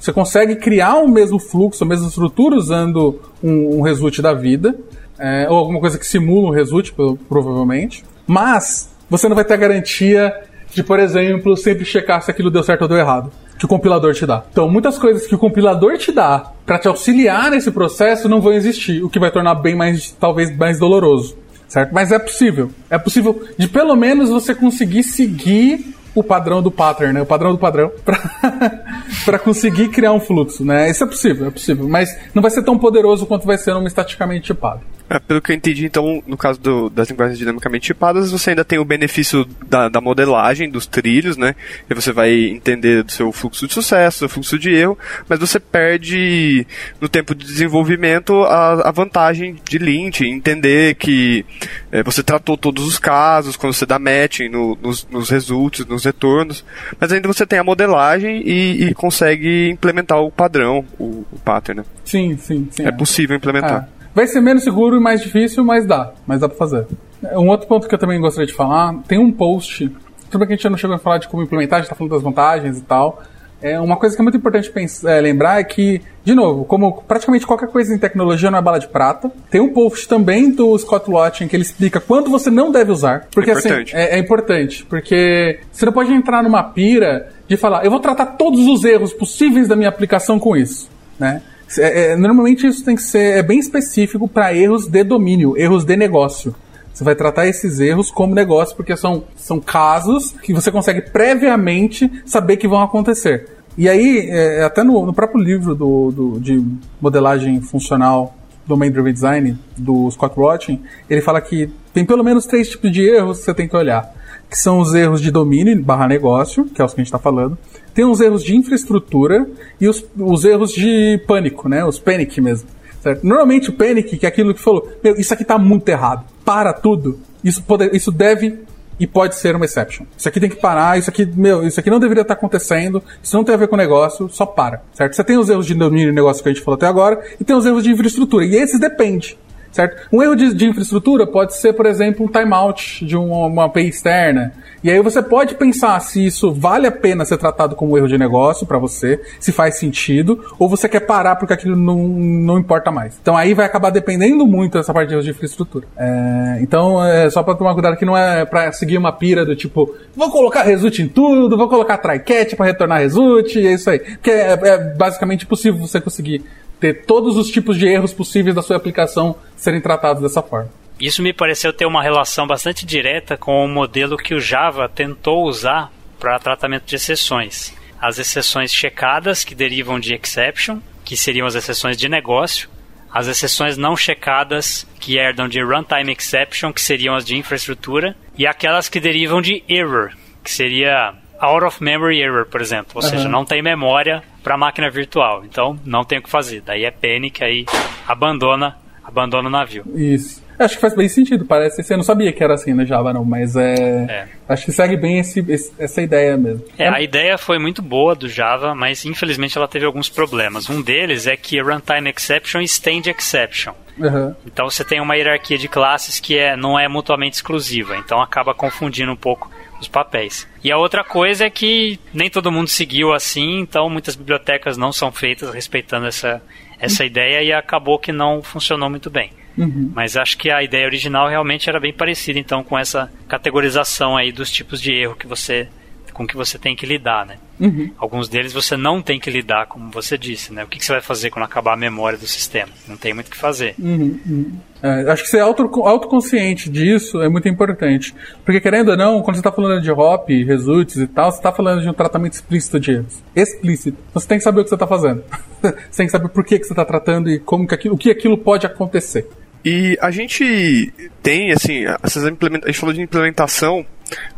[0.00, 4.74] você consegue criar o mesmo fluxo, a mesma estrutura usando um, um result da vida,
[5.18, 6.92] é, ou alguma coisa que simula um result,
[7.28, 8.04] provavelmente.
[8.26, 10.34] Mas você não vai ter a garantia
[10.74, 13.30] de, por exemplo, sempre checar se aquilo deu certo ou deu errado.
[13.58, 14.44] Que o compilador te dá.
[14.50, 18.52] Então, muitas coisas que o compilador te dá para te auxiliar nesse processo não vão
[18.52, 21.38] existir, o que vai tornar bem mais, talvez, mais doloroso.
[21.66, 21.92] Certo?
[21.92, 22.70] Mas é possível.
[22.90, 27.22] É possível de pelo menos você conseguir seguir o padrão do pattern, né?
[27.22, 27.92] O padrão do padrão
[29.24, 30.90] para conseguir criar um fluxo, né?
[30.90, 33.86] Isso é possível, é possível, mas não vai ser tão poderoso quanto vai ser numa
[33.86, 34.80] estaticamente tipado.
[35.08, 38.64] É, pelo que eu entendi, então, no caso do, das linguagens dinamicamente tipadas, você ainda
[38.64, 41.54] tem o benefício da, da, modelagem dos trilhos, né?
[41.88, 45.60] E você vai entender do seu fluxo de sucesso, do fluxo de erro, mas você
[45.60, 46.66] perde
[47.00, 51.46] no tempo de desenvolvimento a, a vantagem de lint, entender que
[51.92, 56.04] é, você tratou todos os casos, quando você dá matching no, nos, nos results, nos
[56.04, 56.64] retornos,
[56.98, 61.82] mas ainda você tem a modelagem e, e consegue implementar o padrão, o, o pattern,
[61.82, 61.86] né?
[62.04, 62.82] Sim, sim, sim.
[62.82, 62.92] É, é.
[62.92, 63.88] possível implementar.
[63.92, 63.95] É.
[64.16, 66.14] Vai ser menos seguro e mais difícil, mas dá.
[66.26, 66.86] Mas dá pra fazer.
[67.34, 69.94] Um outro ponto que eu também gostaria de falar, tem um post,
[70.30, 71.94] tudo bem que a gente não chegou a falar de como implementar, a gente tá
[71.94, 73.22] falando das vantagens e tal.
[73.60, 77.02] É, uma coisa que é muito importante pensar, é, lembrar é que, de novo, como
[77.02, 80.78] praticamente qualquer coisa em tecnologia não é bala de prata, tem um post também do
[80.78, 83.26] Scott Watson que ele explica quando você não deve usar.
[83.34, 84.86] Porque é assim, é, é importante.
[84.86, 89.12] Porque você não pode entrar numa pira de falar, eu vou tratar todos os erros
[89.12, 90.88] possíveis da minha aplicação com isso.
[91.18, 91.42] Né?
[91.78, 95.84] É, é, normalmente isso tem que ser é bem específico para erros de domínio, erros
[95.84, 96.54] de negócio.
[96.92, 102.10] Você vai tratar esses erros como negócio, porque são, são casos que você consegue previamente
[102.24, 103.50] saber que vão acontecer.
[103.76, 106.64] E aí, é, até no, no, próprio livro do, do, de
[106.98, 108.34] modelagem funcional
[108.66, 113.02] Domain Driven Design, do Scott Rotting, ele fala que tem pelo menos três tipos de
[113.02, 114.10] erros que você tem que olhar.
[114.48, 117.18] Que são os erros de domínio barra negócio, que é os que a gente está
[117.18, 117.58] falando
[117.96, 119.48] tem os erros de infraestrutura
[119.80, 121.82] e os, os erros de pânico, né?
[121.82, 122.68] Os panic mesmo.
[123.02, 123.26] Certo?
[123.26, 126.26] Normalmente o panic, que é aquilo que falou, meu, isso aqui tá muito errado.
[126.44, 127.18] Para tudo.
[127.42, 128.58] Isso, pode, isso deve
[129.00, 130.04] e pode ser uma exception.
[130.16, 133.34] Isso aqui tem que parar, isso aqui, meu, isso aqui não deveria estar acontecendo, isso
[133.34, 135.16] não tem a ver com o negócio, só para, certo?
[135.16, 137.44] Você tem os erros de domínio e negócio que a gente falou até agora, e
[137.44, 139.38] tem os erros de infraestrutura, e esses depende
[139.76, 140.08] certo?
[140.12, 143.88] Um erro de, de, infraestrutura pode ser, por exemplo, um timeout de uma, uma API
[143.88, 144.52] externa.
[144.82, 148.16] E aí você pode pensar se isso vale a pena ser tratado como erro de
[148.16, 152.90] negócio para você, se faz sentido, ou você quer parar porque aquilo não, não importa
[152.90, 153.18] mais.
[153.20, 155.86] Então aí vai acabar dependendo muito dessa parte de erros de infraestrutura.
[155.96, 159.54] É, então, é só para tomar cuidado que não é para seguir uma pira do
[159.54, 163.90] tipo, vou colocar result em tudo, vou colocar try-catch para retornar result, e é isso
[163.90, 163.98] aí.
[163.98, 166.44] Porque é, é basicamente impossível você conseguir
[166.80, 170.70] ter todos os tipos de erros possíveis da sua aplicação serem tratados dessa forma.
[170.98, 175.44] Isso me pareceu ter uma relação bastante direta com o modelo que o Java tentou
[175.44, 177.74] usar para tratamento de exceções.
[178.00, 182.68] As exceções checadas, que derivam de exception, que seriam as exceções de negócio,
[183.12, 188.46] as exceções não checadas, que herdam de runtime exception, que seriam as de infraestrutura, e
[188.46, 190.12] aquelas que derivam de error,
[190.42, 193.08] que seria out of memory error, por exemplo, ou uhum.
[193.08, 196.62] seja, não tem memória para máquina virtual, então não tem o que fazer.
[196.64, 197.66] Daí é panic, aí
[198.06, 199.82] abandona, abandona o navio.
[199.92, 200.40] Isso.
[200.56, 201.82] Acho que faz bem sentido, parece.
[201.82, 203.74] Você não sabia que era assim no Java, não, mas é.
[204.08, 204.28] é.
[204.48, 206.64] Acho que segue bem esse, esse, essa ideia mesmo.
[206.78, 210.70] É, a ideia foi muito boa do Java, mas infelizmente ela teve alguns problemas.
[210.70, 213.74] Um deles é que runtime exception estende exception.
[213.98, 214.32] Uhum.
[214.46, 218.54] Então você tem uma hierarquia de classes que é, não é mutuamente exclusiva, então acaba
[218.54, 220.46] confundindo um pouco os papéis.
[220.62, 224.92] E a outra coisa é que nem todo mundo seguiu assim, então muitas bibliotecas não
[224.92, 226.42] são feitas respeitando essa,
[226.78, 227.06] essa uhum.
[227.06, 229.30] ideia e acabou que não funcionou muito bem.
[229.56, 229.90] Uhum.
[229.94, 234.30] Mas acho que a ideia original realmente era bem parecida então com essa categorização aí
[234.30, 235.68] dos tipos de erro que você
[236.16, 237.36] com que você tem que lidar, né?
[237.60, 237.90] Uhum.
[237.98, 240.64] Alguns deles você não tem que lidar, como você disse, né?
[240.64, 242.70] O que, que você vai fazer quando acabar a memória do sistema?
[242.88, 243.74] Não tem muito o que fazer.
[243.78, 244.52] Uhum, uhum.
[244.82, 248.14] É, acho que ser auto, autoconsciente disso é muito importante.
[248.46, 251.52] Porque, querendo ou não, quando você está falando de hop, results e tal, você está
[251.52, 253.22] falando de um tratamento explícito de erros.
[253.34, 253.98] Explícito.
[254.14, 255.22] Você tem que saber o que você está fazendo.
[255.60, 257.98] você tem que saber por que, que você está tratando e como que aquilo, o
[257.98, 259.28] que aquilo pode acontecer.
[259.68, 263.84] E a gente tem, assim, essas implementa a gente falou de implementação,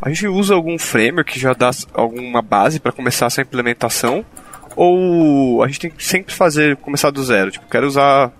[0.00, 4.24] a gente usa algum framework que já dá alguma base para começar essa implementação?
[4.74, 7.50] Ou a gente tem que sempre fazer, começar do zero?
[7.50, 8.32] Tipo, quero usar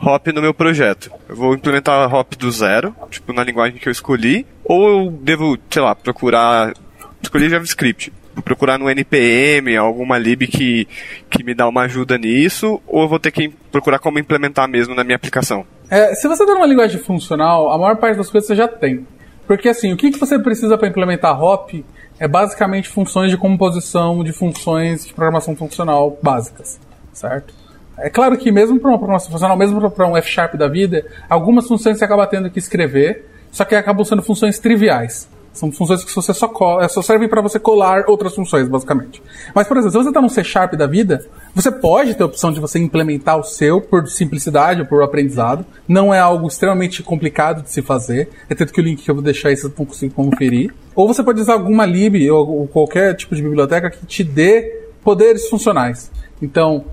[0.00, 1.12] hop no meu projeto.
[1.28, 5.56] Eu vou implementar hop do zero, tipo, na linguagem que eu escolhi, ou eu devo,
[5.70, 6.74] sei lá, procurar,
[7.22, 8.12] escolher JavaScript,
[8.44, 10.88] procurar no NPM, alguma lib que,
[11.30, 14.92] que me dá uma ajuda nisso, ou eu vou ter que procurar como implementar mesmo
[14.92, 15.64] na minha aplicação?
[15.92, 19.06] É, se você está numa linguagem funcional, a maior parte das coisas você já tem.
[19.46, 21.84] Porque assim, o que, que você precisa para implementar hop
[22.18, 26.80] é basicamente funções de composição de funções de programação funcional básicas,
[27.12, 27.52] certo?
[27.98, 31.68] É claro que mesmo para uma programação funcional, mesmo para um F-Sharp da vida, algumas
[31.68, 35.28] funções você acaba tendo que escrever, só que acabam sendo funções triviais.
[35.52, 39.22] São funções que você só, cola, só servem para você colar outras funções, basicamente.
[39.54, 42.26] Mas, por exemplo, se você está num C Sharp da vida, você pode ter a
[42.26, 45.64] opção de você implementar o seu por simplicidade ou por aprendizado.
[45.86, 48.30] Não é algo extremamente complicado de se fazer.
[48.48, 50.74] É tanto que o link que eu vou deixar aí vocês vão conseguir conferir.
[50.94, 55.48] Ou você pode usar alguma lib ou qualquer tipo de biblioteca que te dê poderes
[55.48, 56.10] funcionais.
[56.40, 56.84] Então,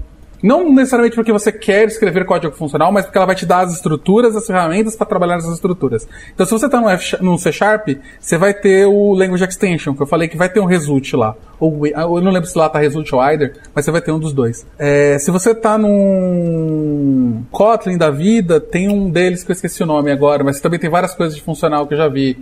[0.41, 3.73] não necessariamente porque você quer escrever código funcional, mas porque ela vai te dar as
[3.73, 6.07] estruturas, as ferramentas para trabalhar nessas estruturas.
[6.33, 9.93] Então, se você está no, F, no C Sharp, você vai ter o Language Extension,
[9.93, 11.35] que eu falei que vai ter um result lá.
[11.59, 14.19] Ou, eu não lembro se lá está result ou either, mas você vai ter um
[14.19, 14.65] dos dois.
[14.77, 19.85] É, se você está num Kotlin da vida, tem um deles que eu esqueci o
[19.85, 22.37] nome agora, mas também tem várias coisas de funcional que eu já vi.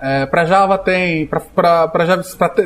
[0.00, 1.88] É, para Java tem, para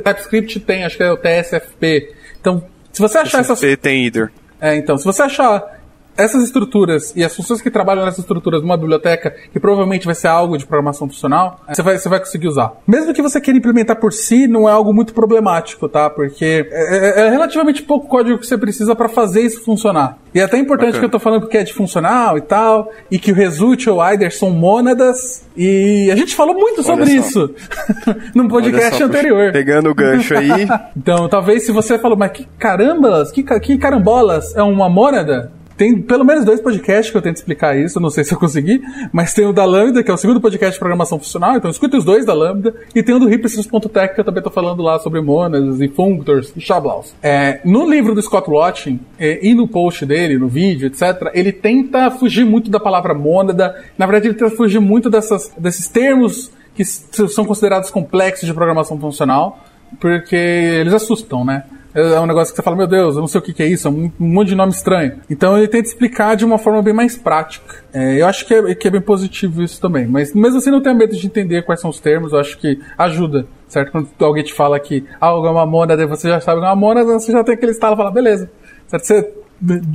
[0.04, 2.14] TypeScript tem, acho que é o TSFP.
[2.40, 3.78] Então, se você achar TSFP essas.
[3.82, 4.30] tem either.
[4.60, 5.75] É, então, se você achar
[6.16, 10.28] essas estruturas e as funções que trabalham nessas estruturas numa biblioteca, que provavelmente vai ser
[10.28, 12.72] algo de programação funcional, você vai, você vai conseguir usar.
[12.86, 16.08] Mesmo que você queira implementar por si, não é algo muito problemático, tá?
[16.08, 20.18] Porque é, é, é relativamente pouco código que você precisa para fazer isso funcionar.
[20.34, 21.00] E é até importante Bacana.
[21.00, 23.90] que eu tô falando que é de funcional e tal, e que o result e
[23.90, 27.54] o either são mônadas, e a gente falou muito sobre isso
[28.34, 29.52] num podcast só, anterior.
[29.52, 30.68] Pegando o gancho aí.
[30.96, 35.52] então, talvez se você falou, mas que carambas, que, que carambolas, é uma mônada?
[35.76, 38.80] Tem pelo menos dois podcasts que eu tento explicar isso, não sei se eu consegui,
[39.12, 41.96] mas tem o da Lambda, que é o segundo podcast de programação funcional, então escute
[41.96, 44.98] os dois da Lambda, e tem o do Hipsters.tech, que eu também tô falando lá
[44.98, 47.14] sobre monas e functors e shablaus.
[47.22, 51.52] É, no livro do Scott Watching, é, e no post dele, no vídeo, etc., ele
[51.52, 56.50] tenta fugir muito da palavra mônada, na verdade ele tenta fugir muito dessas, desses termos
[56.74, 59.58] que são considerados complexos de programação funcional,
[59.98, 61.64] porque eles assustam, né?
[61.96, 63.66] É um negócio que você fala, meu Deus, eu não sei o que, que é
[63.66, 65.20] isso, é um, um, monte de nome estranho.
[65.30, 67.76] Então ele tenta explicar de uma forma bem mais prática.
[67.92, 70.06] É, eu acho que é, que é bem positivo isso também.
[70.06, 72.78] Mas mesmo assim, não tenha medo de entender quais são os termos, eu acho que
[72.98, 73.92] ajuda, certo?
[73.92, 76.76] Quando alguém te fala que algo é uma mônada, você já sabe que é uma
[76.76, 78.50] mônada, você já tem aquele estalo e fala, beleza.
[78.86, 79.04] Certo?
[79.04, 79.45] Você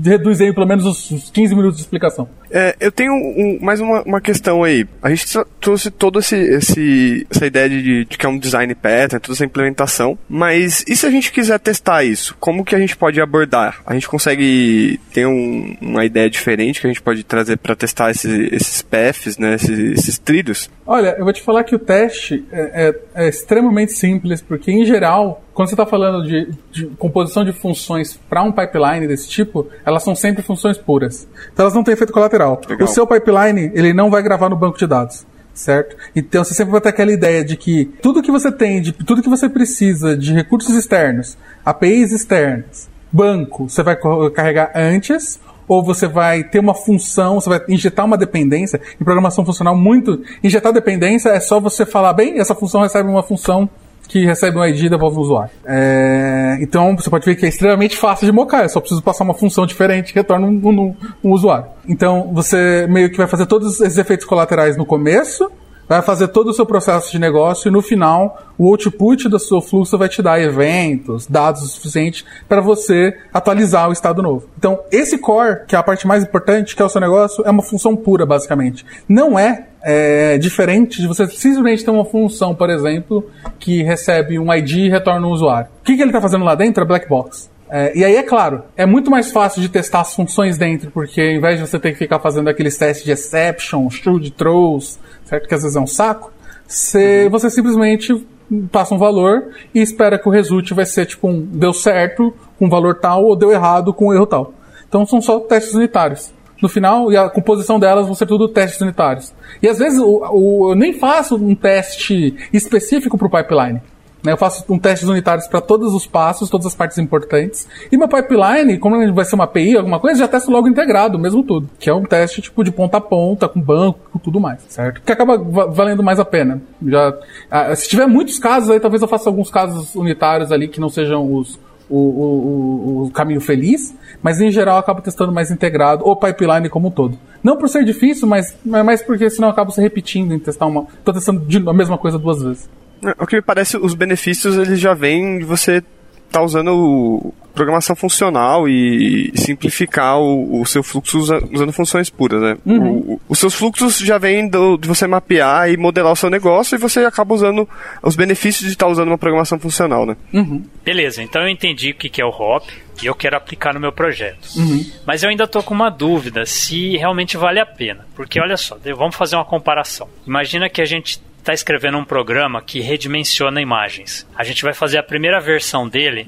[0.04, 2.28] reduz aí pelo menos os 15 minutos de explicação.
[2.50, 4.86] É, eu tenho um, mais uma, uma questão aí.
[5.02, 5.26] A gente
[5.60, 9.46] trouxe toda esse, esse, essa ideia de, de, que é um design pattern, toda essa
[9.46, 12.36] implementação, mas e se a gente quiser testar isso?
[12.40, 13.82] Como que a gente pode abordar?
[13.86, 18.12] A gente consegue ter um, uma ideia diferente que a gente pode trazer para testar
[18.12, 20.70] esse, esses paths, né, esses, esses, trilhos?
[20.86, 24.86] Olha, eu vou te falar que o teste é, é, é extremamente simples, porque em
[24.86, 29.68] geral quando você está falando de, de, composição de funções para um pipeline desse tipo,
[29.86, 31.28] elas são sempre funções puras.
[31.54, 32.60] Então elas não têm efeito colateral.
[32.68, 32.88] Legal.
[32.88, 35.24] O seu pipeline, ele não vai gravar no banco de dados.
[35.54, 35.96] Certo?
[36.16, 39.22] Então você sempre vai ter aquela ideia de que tudo que você tem, de tudo
[39.22, 43.98] que você precisa de recursos externos, APIs externas, banco, você vai
[44.34, 48.82] carregar antes ou você vai ter uma função, você vai injetar uma dependência.
[49.00, 50.24] Em programação funcional, muito.
[50.44, 53.70] Injetar dependência é só você falar, bem, essa função recebe uma função
[54.12, 55.52] que recebe um ID e devolve o usuário.
[55.66, 59.24] É, então você pode ver que é extremamente fácil de mocar, eu só preciso passar
[59.24, 61.68] uma função diferente que retorna um, um, um usuário.
[61.88, 65.50] Então você meio que vai fazer todos esses efeitos colaterais no começo,
[65.92, 69.60] vai fazer todo o seu processo de negócio e no final o output do seu
[69.60, 74.48] fluxo vai te dar eventos, dados o suficiente para você atualizar o estado novo.
[74.58, 77.52] Então, esse core, que é a parte mais importante, que é o seu negócio, é
[77.52, 78.86] uma função pura, basicamente.
[79.06, 84.54] Não é, é diferente de você simplesmente ter uma função, por exemplo, que recebe um
[84.54, 85.68] ID e retorna um usuário.
[85.82, 86.82] O que, que ele está fazendo lá dentro?
[86.82, 87.51] É black box.
[87.74, 91.22] É, e aí, é claro, é muito mais fácil de testar as funções dentro, porque
[91.22, 95.48] ao invés de você ter que ficar fazendo aqueles testes de exception, should, throws, certo?
[95.48, 96.34] Que às vezes é um saco,
[96.68, 97.30] você, uhum.
[97.30, 98.28] você simplesmente
[98.70, 102.70] passa um valor e espera que o result vai ser tipo um deu certo com
[102.70, 104.54] valor tal ou deu errado com erro tal.
[104.88, 106.34] Então são só testes unitários.
[106.62, 109.34] No final, e a composição delas vão ser tudo testes unitários.
[109.64, 113.82] E às vezes o, o, eu nem faço um teste específico para o pipeline.
[114.24, 114.32] Né?
[114.32, 117.68] Eu faço um testes unitários para todos os passos, todas as partes importantes.
[117.92, 121.18] E meu pipeline, como ele vai ser uma API, alguma coisa, já testo logo integrado,
[121.18, 121.70] mesmo tudo.
[121.80, 125.02] Que é um teste tipo de ponta a ponta, com banco, com tudo mais, certo?
[125.02, 126.62] Que acaba valendo mais a pena.
[126.86, 127.14] Já,
[127.50, 130.90] ah, se tiver muitos casos, aí talvez eu faça alguns casos unitários ali que não
[130.90, 136.08] sejam os, o, o, o, caminho feliz, mas em geral eu acabo testando mais integrado,
[136.08, 137.18] o pipeline como um todo.
[137.44, 140.86] Não por ser difícil, mas, mas porque senão eu acabo se repetindo em testar uma.
[141.04, 142.70] Tô testando a mesma coisa duas vezes.
[143.18, 145.84] O que me parece, os benefícios eles já vêm de você
[146.32, 152.58] tá usando programação funcional e simplificar o, o seu fluxo usa, usando funções puras, né?
[152.66, 152.98] Uhum.
[152.98, 156.76] O, os seus fluxos já vêm do, de você mapear e modelar o seu negócio
[156.76, 157.68] e você acaba usando
[158.02, 160.16] os benefícios de estar tá usando uma programação funcional, né?
[160.34, 160.64] Uhum.
[160.84, 162.64] Beleza, então eu entendi o que é o hop
[163.04, 164.48] e eu quero aplicar no meu projeto.
[164.56, 164.86] Uhum.
[165.06, 168.06] Mas eu ainda estou com uma dúvida se realmente vale a pena.
[168.16, 170.08] Porque olha só, vamos fazer uma comparação.
[170.26, 174.28] Imagina que a gente está escrevendo um programa que redimensiona imagens.
[174.36, 176.28] A gente vai fazer a primeira versão dele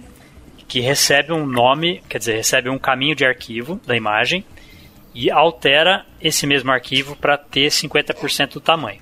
[0.67, 4.43] que recebe um nome, quer dizer, recebe um caminho de arquivo da imagem
[5.13, 8.99] e altera esse mesmo arquivo para ter 50% do tamanho.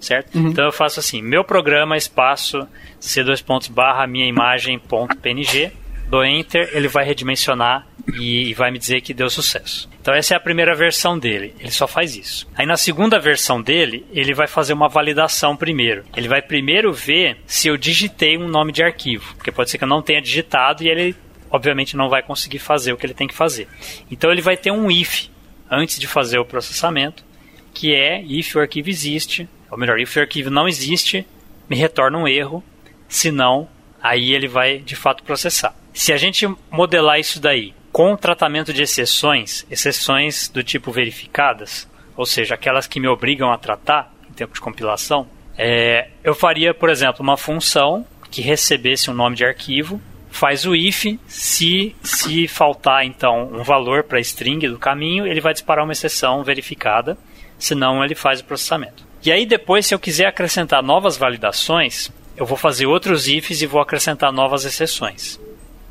[0.00, 0.36] Certo?
[0.36, 0.48] Uhum.
[0.48, 2.66] Então eu faço assim: meu programa espaço
[3.00, 5.70] c2 pontos barra minha imagem ponto png
[6.08, 9.88] dou enter, ele vai redimensionar e, e vai me dizer que deu sucesso.
[10.02, 12.48] Então essa é a primeira versão dele, ele só faz isso.
[12.56, 16.04] Aí na segunda versão dele, ele vai fazer uma validação primeiro.
[16.16, 19.84] Ele vai primeiro ver se eu digitei um nome de arquivo, porque pode ser que
[19.84, 21.14] eu não tenha digitado e ele
[21.48, 23.68] obviamente não vai conseguir fazer o que ele tem que fazer.
[24.10, 25.28] Então ele vai ter um if
[25.70, 27.24] antes de fazer o processamento,
[27.72, 31.24] que é if o arquivo existe, ou melhor, if o arquivo não existe,
[31.70, 32.64] me retorna um erro,
[33.08, 33.68] se não,
[34.02, 35.76] aí ele vai de fato processar.
[35.94, 42.24] Se a gente modelar isso daí com tratamento de exceções, exceções do tipo verificadas, ou
[42.24, 45.28] seja, aquelas que me obrigam a tratar em tempo de compilação,
[45.58, 50.00] é, eu faria, por exemplo, uma função que recebesse um nome de arquivo,
[50.30, 55.42] faz o if, se, se faltar então um valor para a string do caminho, ele
[55.42, 57.18] vai disparar uma exceção verificada,
[57.58, 59.06] senão ele faz o processamento.
[59.22, 63.66] E aí depois, se eu quiser acrescentar novas validações, eu vou fazer outros ifs e
[63.66, 65.38] vou acrescentar novas exceções.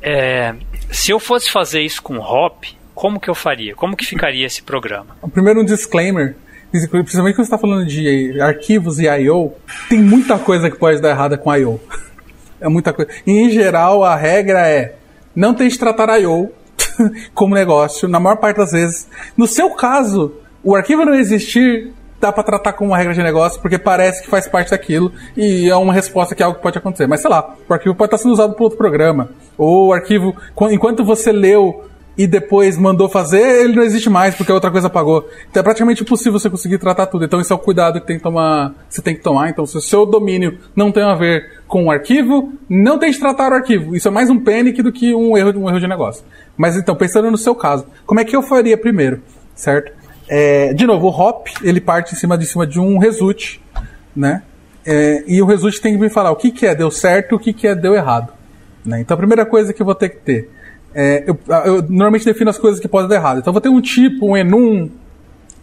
[0.02, 0.54] É,
[0.90, 3.74] se eu fosse fazer isso com Hop, como que eu faria?
[3.74, 5.16] Como que ficaria esse programa?
[5.32, 6.36] Primeiro um disclaimer.
[6.70, 9.52] Principalmente quando você está falando de arquivos e I.O.,
[9.88, 11.78] tem muita coisa que pode dar errada com I.O.
[12.60, 13.10] É muita coisa.
[13.26, 14.96] E, em geral, a regra é
[15.34, 16.50] não tente tratar I.O.
[17.34, 19.08] como negócio, na maior parte das vezes.
[19.36, 23.60] No seu caso, o arquivo não existir dá para tratar como uma regra de negócio,
[23.60, 26.78] porque parece que faz parte daquilo e é uma resposta que é algo que pode
[26.78, 27.08] acontecer.
[27.08, 29.30] Mas sei lá, o arquivo pode estar sendo usado por outro programa.
[29.58, 30.34] Ou o arquivo,
[30.70, 31.84] enquanto você leu
[32.16, 35.28] e depois mandou fazer, ele não existe mais porque a outra coisa apagou.
[35.50, 37.24] Então é praticamente impossível você conseguir tratar tudo.
[37.24, 39.50] Então esse é o cuidado que tem que tomar, você tem que tomar.
[39.50, 43.18] Então se o seu domínio não tem a ver com o arquivo, não tem que
[43.18, 43.96] tratar o arquivo.
[43.96, 46.24] Isso é mais um panic do que um erro, um erro de negócio.
[46.56, 49.20] Mas então, pensando no seu caso, como é que eu faria primeiro,
[49.56, 50.01] certo?
[50.34, 53.58] É, de novo, o hop ele parte em cima de cima de um result,
[54.16, 54.42] né?
[54.82, 57.38] É, e o result tem que me falar o que, que é deu certo o
[57.38, 58.32] que, que é deu errado.
[58.82, 59.02] Né?
[59.02, 60.50] Então a primeira coisa que eu vou ter que ter.
[60.94, 63.40] É, eu, eu, normalmente defino as coisas que podem dar errado.
[63.40, 64.90] Então eu vou ter um tipo, um enum,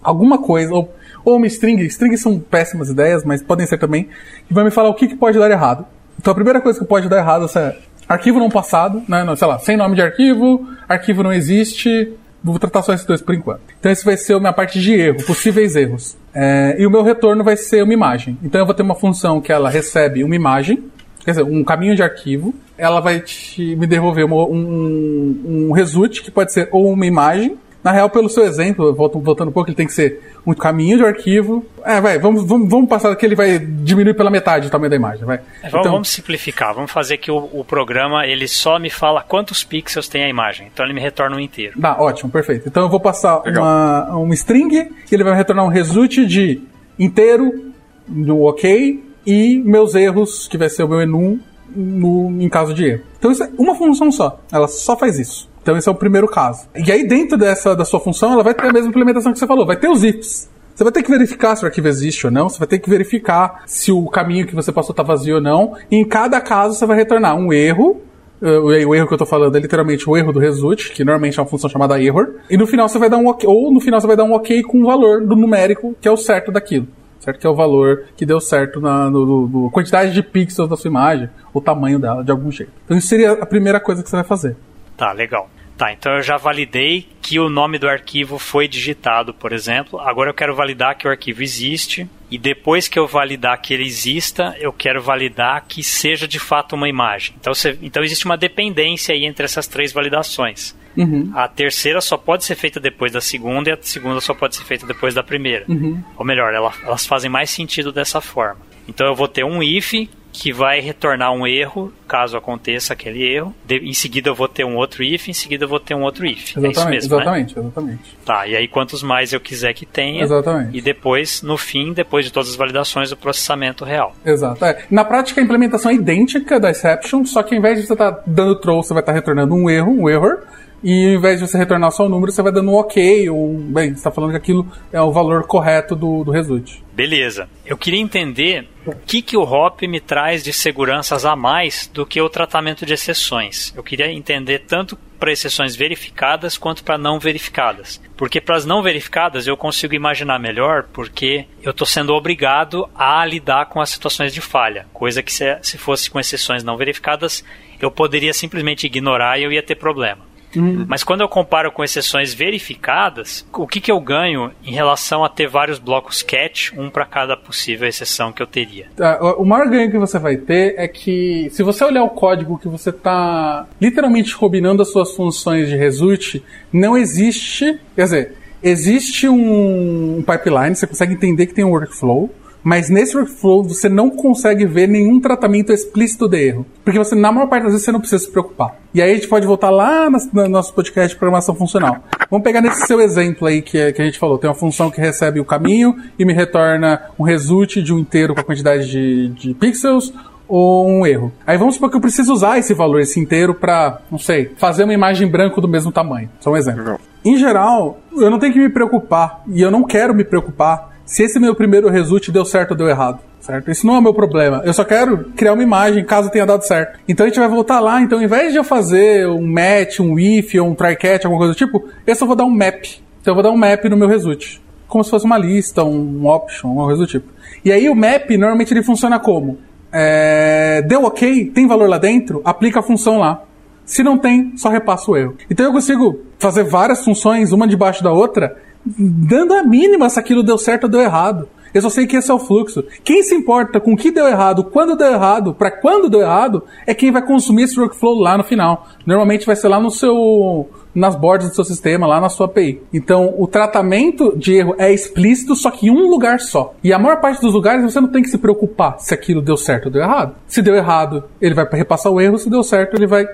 [0.03, 0.93] alguma coisa, ou,
[1.25, 1.81] ou uma string.
[1.85, 4.07] Strings são péssimas ideias, mas podem ser também,
[4.47, 5.83] que vai me falar o que, que pode dar errado.
[6.19, 7.75] Então a primeira coisa que pode dar errado é
[8.07, 9.25] arquivo não passado, né?
[9.35, 13.35] sei lá, sem nome de arquivo, arquivo não existe, Vou tratar só esses dois por
[13.35, 13.61] enquanto.
[13.79, 16.17] Então, esse vai ser a minha parte de erro, possíveis erros.
[16.33, 18.37] É, e o meu retorno vai ser uma imagem.
[18.43, 20.83] Então, eu vou ter uma função que ela recebe uma imagem,
[21.23, 22.53] quer dizer, um caminho de arquivo.
[22.77, 27.57] Ela vai te, me devolver uma, um, um result, que pode ser ou uma imagem,
[27.83, 31.05] na real, pelo seu exemplo, voltando um pouco, ele tem que ser um caminho de
[31.05, 31.65] arquivo.
[31.85, 34.95] É, vai, vamos, vamos, vamos passar que ele vai diminuir pela metade o tamanho da
[34.95, 35.37] imagem, vai.
[35.37, 39.21] É, vamos, então, vamos simplificar, vamos fazer que o, o, programa ele só me fala
[39.21, 41.73] quantos pixels tem a imagem, então ele me retorna um inteiro.
[41.77, 42.67] Dá, ótimo, perfeito.
[42.67, 46.61] Então eu vou passar uma, uma string e ele vai me retornar um result de
[46.97, 47.71] inteiro,
[48.07, 51.39] no ok, e meus erros, que vai ser o meu enum,
[51.73, 53.03] no, em caso de erro.
[53.17, 55.48] Então isso é uma função só, ela só faz isso.
[55.61, 56.67] Então esse é o primeiro caso.
[56.75, 59.47] E aí dentro dessa da sua função, ela vai ter a mesma implementação que você
[59.47, 60.49] falou, vai ter os ifs.
[60.73, 62.89] Você vai ter que verificar se o arquivo existe ou não, você vai ter que
[62.89, 65.75] verificar se o caminho que você passou está vazio ou não.
[65.91, 68.01] E em cada caso você vai retornar um erro,
[68.41, 71.37] Uh, o erro que eu estou falando é literalmente o erro do result, que normalmente
[71.37, 73.81] é uma função chamada error, e no final você vai dar um ok, ou no
[73.81, 76.49] final você vai dar um ok com o valor do numérico que é o certo
[76.49, 76.87] daquilo.
[77.19, 77.37] certo?
[77.37, 80.77] Que é o valor que deu certo na no, no, no quantidade de pixels da
[80.77, 82.71] sua imagem, o tamanho dela, de algum jeito.
[82.85, 84.55] Então isso seria a primeira coisa que você vai fazer.
[84.99, 85.49] Tá, legal.
[85.77, 89.97] Tá, então eu já validei que o nome do arquivo foi digitado, por exemplo.
[90.01, 92.05] Agora eu quero validar que o arquivo existe.
[92.29, 96.75] E depois que eu validar que ele exista, eu quero validar que seja de fato
[96.75, 97.33] uma imagem.
[97.39, 100.75] Então, você, então existe uma dependência aí entre essas três validações.
[100.97, 101.31] Uhum.
[101.33, 104.65] A terceira só pode ser feita depois da segunda e a segunda só pode ser
[104.65, 105.63] feita depois da primeira.
[105.69, 106.03] Uhum.
[106.17, 108.59] Ou melhor, ela, elas fazem mais sentido dessa forma.
[108.85, 109.93] Então eu vou ter um if
[110.31, 113.53] que vai retornar um erro, caso aconteça aquele erro.
[113.65, 116.03] De, em seguida eu vou ter um outro if, em seguida eu vou ter um
[116.03, 116.55] outro if.
[116.55, 117.61] Exatamente, é isso mesmo, exatamente, né?
[117.61, 118.17] exatamente.
[118.25, 120.23] Tá, e aí quantos mais eu quiser que tenha.
[120.23, 120.77] Exatamente.
[120.77, 124.15] E depois, no fim, depois de todas as validações, o processamento real.
[124.25, 124.63] Exato.
[124.63, 124.83] É.
[124.89, 128.11] Na prática, a implementação é idêntica da exception, só que ao invés de você estar
[128.11, 130.43] tá dando throw, você vai estar tá retornando um erro, um error.
[130.83, 133.57] E ao invés de você retornar só o número, você vai dando um ok, ou,
[133.57, 136.79] bem, você está falando que aquilo é o valor correto do, do result.
[136.93, 137.49] Beleza.
[137.65, 142.05] Eu queria entender o que, que o HOP me traz de seguranças a mais do
[142.05, 143.73] que o tratamento de exceções.
[143.75, 148.01] Eu queria entender tanto para exceções verificadas quanto para não verificadas.
[148.15, 153.25] Porque para as não verificadas eu consigo imaginar melhor, porque eu estou sendo obrigado a
[153.25, 154.87] lidar com as situações de falha.
[154.93, 157.43] Coisa que se, se fosse com exceções não verificadas,
[157.81, 160.28] eu poderia simplesmente ignorar e eu ia ter problema.
[160.55, 160.85] Uhum.
[160.87, 165.29] Mas quando eu comparo com exceções verificadas, o que, que eu ganho em relação a
[165.29, 168.87] ter vários blocos catch, um para cada possível exceção que eu teria?
[168.95, 172.57] Tá, o maior ganho que você vai ter é que, se você olhar o código
[172.57, 176.41] que você está literalmente combinando as suas funções de result,
[176.71, 177.79] não existe.
[177.95, 182.29] Quer dizer, existe um pipeline, você consegue entender que tem um workflow
[182.63, 186.65] mas nesse workflow você não consegue ver nenhum tratamento explícito de erro.
[186.83, 188.75] Porque você, na maior parte das vezes, você não precisa se preocupar.
[188.93, 191.97] E aí a gente pode voltar lá no nosso podcast de programação funcional.
[192.29, 194.37] Vamos pegar nesse seu exemplo aí que, que a gente falou.
[194.37, 198.33] Tem uma função que recebe o caminho e me retorna um result de um inteiro
[198.33, 200.13] com a quantidade de, de pixels
[200.49, 201.31] ou um erro.
[201.45, 204.83] Aí vamos supor que eu preciso usar esse valor, esse inteiro, para, não sei, fazer
[204.83, 206.27] uma imagem branco do mesmo tamanho.
[206.39, 206.99] Só um exemplo.
[207.23, 211.23] Em geral, eu não tenho que me preocupar, e eu não quero me preocupar se
[211.23, 213.19] esse meu primeiro result deu certo ou deu errado.
[213.39, 213.71] Certo?
[213.71, 214.61] Isso não é o meu problema.
[214.63, 216.99] Eu só quero criar uma imagem caso tenha dado certo.
[217.07, 217.99] Então a gente vai voltar lá.
[217.99, 221.39] Então, ao invés de eu fazer um match, um if ou um try catch, alguma
[221.39, 222.85] coisa do tipo, eu só vou dar um map.
[223.21, 224.59] Então eu vou dar um map no meu result.
[224.87, 227.27] Como se fosse uma lista, um option, alguma coisa do tipo.
[227.65, 229.57] E aí o map, normalmente ele funciona como?
[229.91, 230.83] É...
[230.83, 233.41] Deu ok, tem valor lá dentro, aplica a função lá.
[233.83, 235.35] Se não tem, só repassa o erro.
[235.49, 238.55] Então eu consigo fazer várias funções, uma debaixo da outra,
[238.85, 241.47] dando a mínima se aquilo deu certo ou deu errado.
[241.73, 242.83] Eu só sei que esse é o fluxo.
[243.03, 246.63] Quem se importa com o que deu errado, quando deu errado, para quando deu errado,
[246.87, 248.87] é quem vai consumir esse workflow lá no final.
[249.05, 252.81] Normalmente vai ser lá no seu nas bordas do seu sistema, lá na sua API.
[252.93, 256.73] Então, o tratamento de erro é explícito, só que em um lugar só.
[256.83, 259.57] E a maior parte dos lugares você não tem que se preocupar se aquilo deu
[259.57, 260.35] certo ou deu errado.
[260.47, 263.27] Se deu errado, ele vai repassar o erro, se deu certo, ele vai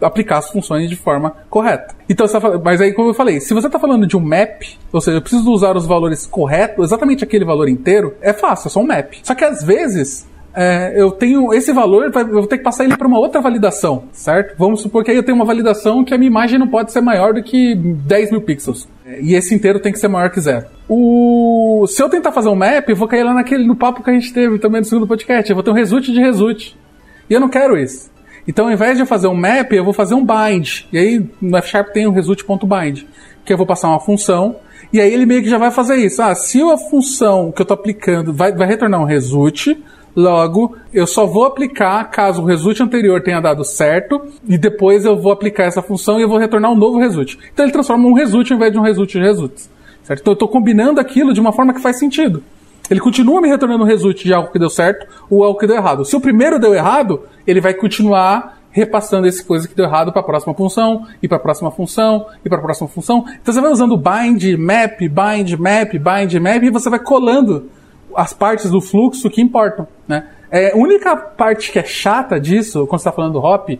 [0.00, 1.94] aplicar as funções de forma correta.
[2.08, 5.00] Então, tá mas aí, como eu falei, se você está falando de um map, ou
[5.00, 8.80] seja, eu preciso usar os valores corretos, exatamente aquele valor inteiro, é fácil, é só
[8.80, 9.14] um map.
[9.22, 12.96] Só que às vezes é, eu tenho esse valor, eu vou ter que passar ele
[12.96, 14.56] para uma outra validação, certo?
[14.58, 17.00] Vamos supor que aí eu tenho uma validação que a minha imagem não pode ser
[17.00, 18.88] maior do que 10 mil pixels.
[19.20, 20.66] E esse inteiro tem que ser maior que zero.
[20.88, 21.86] O...
[21.88, 24.12] Se eu tentar fazer um map, eu vou cair lá naquele, no papo que a
[24.12, 25.48] gente teve também no segundo podcast.
[25.48, 26.76] Eu vou ter um result de result.
[27.28, 28.10] E eu não quero isso.
[28.46, 30.86] Então, ao invés de eu fazer um map, eu vou fazer um bind.
[30.92, 33.04] E aí, no F Sharp tem o um result.bind.
[33.44, 34.56] Que eu vou passar uma função.
[34.92, 36.20] E aí ele meio que já vai fazer isso.
[36.20, 39.76] Ah, se a função que eu estou aplicando vai, vai retornar um result,
[40.14, 45.16] Logo, eu só vou aplicar caso o result anterior tenha dado certo, e depois eu
[45.16, 47.36] vou aplicar essa função e eu vou retornar um novo result.
[47.52, 49.70] Então ele transforma um result ao invés de um result de results.
[50.02, 50.20] Certo?
[50.20, 52.42] Então eu estou combinando aquilo de uma forma que faz sentido.
[52.90, 55.76] Ele continua me retornando um result de algo que deu certo ou algo que deu
[55.76, 56.04] errado.
[56.04, 60.20] Se o primeiro deu errado, ele vai continuar repassando esse coisa que deu errado para
[60.20, 63.24] a próxima função, e para a próxima função, e para a próxima função.
[63.40, 67.68] Então você vai usando bind, map, bind, map, bind, map, e você vai colando
[68.14, 70.28] as partes do fluxo que importam, né?
[70.50, 73.70] É, a única parte que é chata disso, quando você está falando do hop,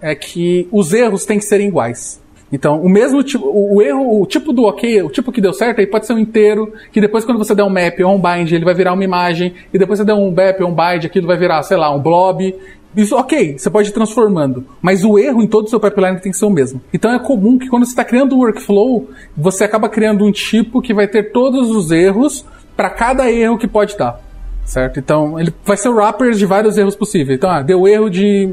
[0.00, 2.20] é que os erros têm que ser iguais.
[2.50, 5.80] Então, o mesmo tipo, o, erro, o tipo do ok, o tipo que deu certo,
[5.80, 8.52] aí pode ser um inteiro, que depois quando você der um map ou um bind,
[8.52, 11.26] ele vai virar uma imagem, e depois você der um map ou um bind, aquilo
[11.26, 12.54] vai virar, sei lá, um blob.
[12.96, 16.32] Isso, ok, você pode ir transformando, mas o erro em todo o seu pipeline tem
[16.32, 16.80] que ser o mesmo.
[16.92, 20.80] Então é comum que quando você está criando um workflow, você acaba criando um tipo
[20.80, 22.46] que vai ter todos os erros,
[22.78, 24.20] para cada erro que pode dar.
[24.64, 25.00] Certo?
[25.00, 27.36] Então, ele vai ser o wrapper de vários erros possíveis.
[27.36, 28.48] Então, ah, deu erro de,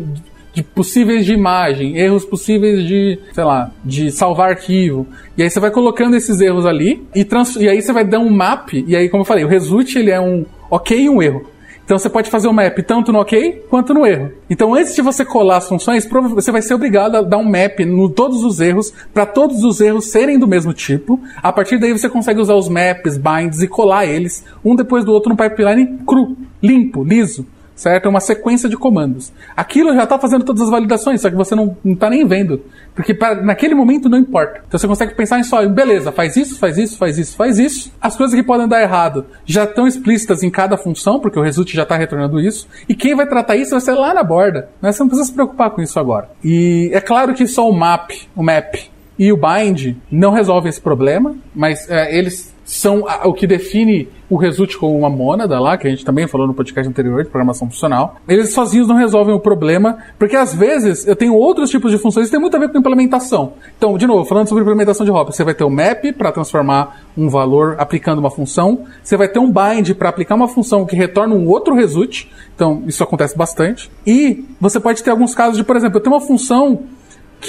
[0.52, 5.06] de possíveis de imagem, erros possíveis de, sei lá, de salvar arquivo.
[5.38, 8.18] E aí você vai colocando esses erros ali e, trans, e aí você vai dar
[8.18, 8.74] um map.
[8.74, 11.46] E aí, como eu falei, o result ele é um, ok e um erro.
[11.86, 14.32] Então você pode fazer o map tanto no ok quanto no erro.
[14.50, 17.80] Então antes de você colar as funções, você vai ser obrigado a dar um map
[17.82, 21.20] no todos os erros para todos os erros serem do mesmo tipo.
[21.42, 25.14] A partir daí você consegue usar os maps, binds e colar eles um depois do
[25.14, 28.06] outro no pipeline cru, limpo, liso certo?
[28.06, 29.34] É uma sequência de comandos.
[29.56, 32.62] Aquilo já está fazendo todas as validações, só que você não está nem vendo.
[32.96, 34.62] Porque pra, naquele momento não importa.
[34.68, 37.92] Então você consegue pensar em só, beleza, faz isso, faz isso, faz isso, faz isso.
[38.02, 41.74] As coisas que podem dar errado já estão explícitas em cada função, porque o result
[41.74, 42.68] já está retornando isso.
[42.88, 44.70] E quem vai tratar isso vai ser lá na borda.
[44.82, 44.92] Né?
[44.92, 46.30] Você não precisa se preocupar com isso agora.
[46.44, 48.76] E é claro que só o map, o map
[49.18, 54.38] e o bind não resolvem esse problema, mas é, eles são o que define o
[54.38, 57.70] result como uma mônada lá, que a gente também falou no podcast anterior de programação
[57.70, 58.16] funcional.
[58.28, 62.26] Eles sozinhos não resolvem o problema, porque às vezes eu tenho outros tipos de funções
[62.26, 63.54] que tem muito a ver com implementação.
[63.78, 67.02] Então, de novo, falando sobre implementação de hop, você vai ter o map para transformar
[67.16, 70.96] um valor aplicando uma função, você vai ter um bind para aplicar uma função que
[70.96, 72.28] retorna um outro result.
[72.56, 73.92] Então, isso acontece bastante.
[74.08, 76.80] E você pode ter alguns casos de, por exemplo, eu tenho uma função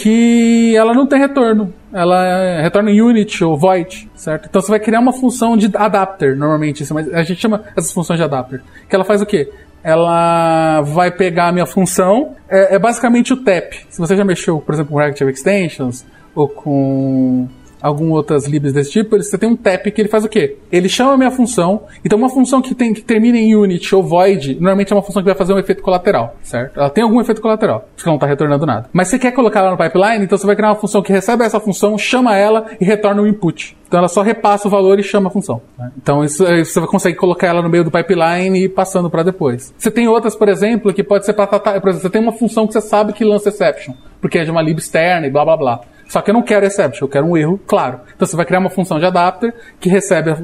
[0.02, 1.72] que ela não tem retorno.
[1.92, 4.46] Ela retorna em unit ou void, certo?
[4.48, 6.84] Então você vai criar uma função de adapter, normalmente.
[7.12, 8.62] A gente chama essas funções de adapter.
[8.88, 9.50] Que ela faz o quê?
[9.82, 13.72] Ela vai pegar a minha função, é, é basicamente o tap.
[13.88, 17.48] Se você já mexeu, por exemplo, com Reactive Extensions ou com
[17.86, 20.56] algumas outras libs desse tipo, você tem um tap que ele faz o quê?
[20.70, 24.02] Ele chama a minha função, então uma função que, tem, que termina em unit ou
[24.02, 26.78] void, normalmente é uma função que vai fazer um efeito colateral, certo?
[26.78, 28.88] Ela tem algum efeito colateral, porque não está retornando nada.
[28.92, 31.44] Mas você quer colocar ela no pipeline, então você vai criar uma função que recebe
[31.44, 33.76] essa função, chama ela e retorna o input.
[33.86, 35.62] Então ela só repassa o valor e chama a função.
[35.78, 35.92] Né?
[35.96, 39.72] Então isso, você consegue colocar ela no meio do pipeline e ir passando para depois.
[39.78, 41.80] Você tem outras, por exemplo, que pode ser para tratar.
[41.80, 44.50] Por exemplo, você tem uma função que você sabe que lança exception, porque é de
[44.50, 45.80] uma lib externa e blá blá blá.
[46.08, 48.00] Só que eu não quero exception, eu quero um erro claro.
[48.14, 50.34] Então você vai criar uma função de adapter que recebe,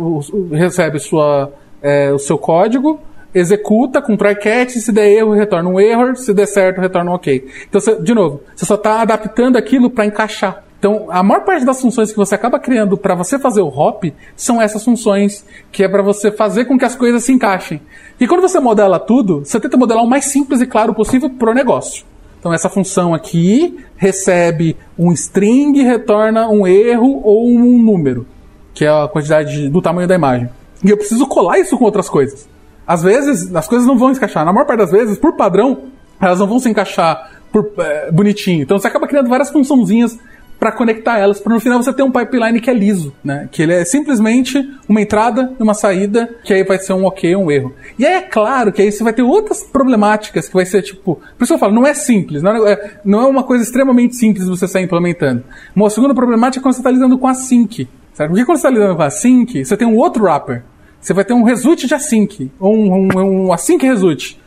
[0.52, 3.00] recebe sua, é, o seu código,
[3.34, 7.14] executa com try catch, se der erro, retorna um error, se der certo, retorna um
[7.14, 7.46] ok.
[7.68, 10.64] Então, você, de novo, você só está adaptando aquilo para encaixar.
[10.78, 14.06] Então, a maior parte das funções que você acaba criando para você fazer o hop
[14.34, 17.80] são essas funções que é para você fazer com que as coisas se encaixem.
[18.18, 21.52] E quando você modela tudo, você tenta modelar o mais simples e claro possível para
[21.52, 22.04] o negócio.
[22.42, 28.26] Então essa função aqui recebe um string e retorna um erro ou um número,
[28.74, 30.48] que é a quantidade do tamanho da imagem.
[30.84, 32.48] E eu preciso colar isso com outras coisas.
[32.84, 34.44] Às vezes, as coisas não vão encaixar.
[34.44, 35.84] Na maior parte das vezes, por padrão,
[36.20, 38.62] elas não vão se encaixar por, é, bonitinho.
[38.62, 40.18] Então você acaba criando várias funçãozinhas
[40.62, 43.48] para conectar elas, para no final você ter um pipeline que é liso, né?
[43.50, 47.34] Que ele é simplesmente uma entrada e uma saída, que aí vai ser um ok,
[47.34, 47.74] um erro.
[47.98, 51.20] E aí é claro que aí você vai ter outras problemáticas que vai ser tipo,
[51.36, 54.46] por isso eu falo, não é simples, não é, não é uma coisa extremamente simples
[54.46, 55.42] você sair implementando.
[55.74, 58.30] Uma segunda problemática é quando você está lidando com a sync, certo?
[58.30, 60.62] Porque quando você está lidando com a sync, você tem um outro wrapper.
[61.00, 64.38] Você vai ter um result de async, ou um, um, um async result.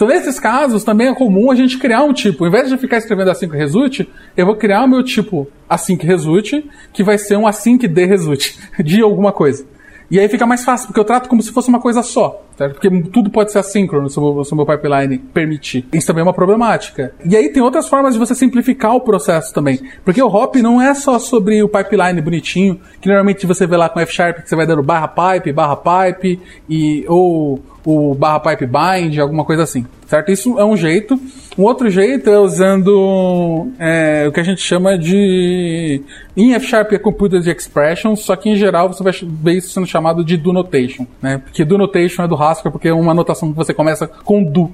[0.00, 2.42] Então, nesses casos, também é comum a gente criar um tipo.
[2.42, 4.00] Ao invés de ficar escrevendo async result,
[4.34, 6.54] eu vou criar o meu tipo async result,
[6.90, 9.66] que vai ser um async de result, de alguma coisa.
[10.10, 12.42] E aí fica mais fácil, porque eu trato como se fosse uma coisa só.
[12.60, 12.74] Certo?
[12.74, 15.86] Porque tudo pode ser assíncrono se o meu pipeline permitir.
[15.94, 17.14] Isso também é uma problemática.
[17.24, 19.80] E aí tem outras formas de você simplificar o processo também.
[20.04, 23.88] Porque o hop não é só sobre o pipeline bonitinho, que normalmente você vê lá
[23.88, 26.38] com F Sharp, que você vai dando barra pipe, barra pipe,
[26.68, 29.86] e, ou o barra pipe bind, alguma coisa assim.
[30.06, 30.32] Certo?
[30.32, 31.18] Isso é um jeito.
[31.56, 36.02] Um outro jeito é usando é, o que a gente chama de.
[36.36, 39.86] Em F Sharp é Computed Expression, só que em geral você vai ver isso sendo
[39.86, 41.06] chamado de do notation.
[41.22, 41.38] Né?
[41.38, 44.70] Porque do notation é do Haskell, porque é uma notação que você começa com do.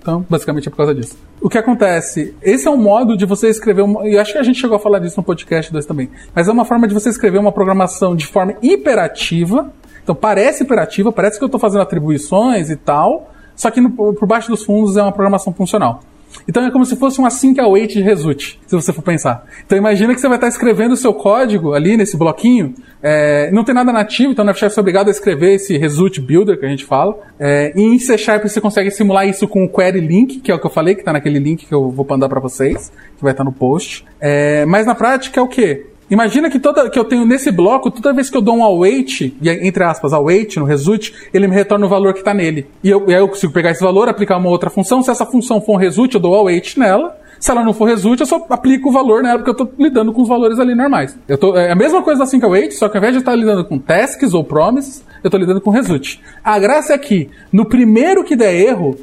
[0.00, 1.16] Então, basicamente é por causa disso.
[1.40, 2.34] O que acontece?
[2.42, 4.06] Esse é um modo de você escrever uma.
[4.08, 6.10] E acho que a gente chegou a falar disso no podcast 2 também.
[6.34, 11.12] Mas é uma forma de você escrever uma programação de forma imperativa então parece imperativa,
[11.12, 14.96] parece que eu estou fazendo atribuições e tal, só que no, por baixo dos fundos
[14.96, 16.00] é uma programação funcional.
[16.46, 19.46] Então é como se fosse um async await de result, se você for pensar.
[19.64, 23.64] Então imagina que você vai estar escrevendo o seu código ali nesse bloquinho, é, não
[23.64, 26.68] tem nada nativo, então F-Sharp você é obrigado a escrever esse result builder que a
[26.68, 27.18] gente fala.
[27.38, 30.54] É, e em C Sharp você consegue simular isso com o query link, que é
[30.54, 33.22] o que eu falei, que está naquele link que eu vou mandar para vocês, que
[33.22, 34.04] vai estar no post.
[34.20, 35.86] É, mas na prática é o quê?
[36.12, 39.34] Imagina que toda que eu tenho nesse bloco, toda vez que eu dou um await,
[39.40, 42.66] e entre aspas, await no result, ele me retorna o valor que está nele.
[42.84, 45.02] E, eu, e aí eu consigo pegar esse valor, aplicar uma outra função.
[45.02, 47.16] Se essa função for um result, eu dou await nela.
[47.40, 50.12] Se ela não for result, eu só aplico o valor nela, porque eu estou lidando
[50.12, 51.18] com os valores ali normais.
[51.26, 53.34] Eu tô, é a mesma coisa assim que await, só que ao invés de estar
[53.34, 56.18] lidando com tasks ou promises, eu estou lidando com result.
[56.44, 58.98] A graça é que, no primeiro que der erro,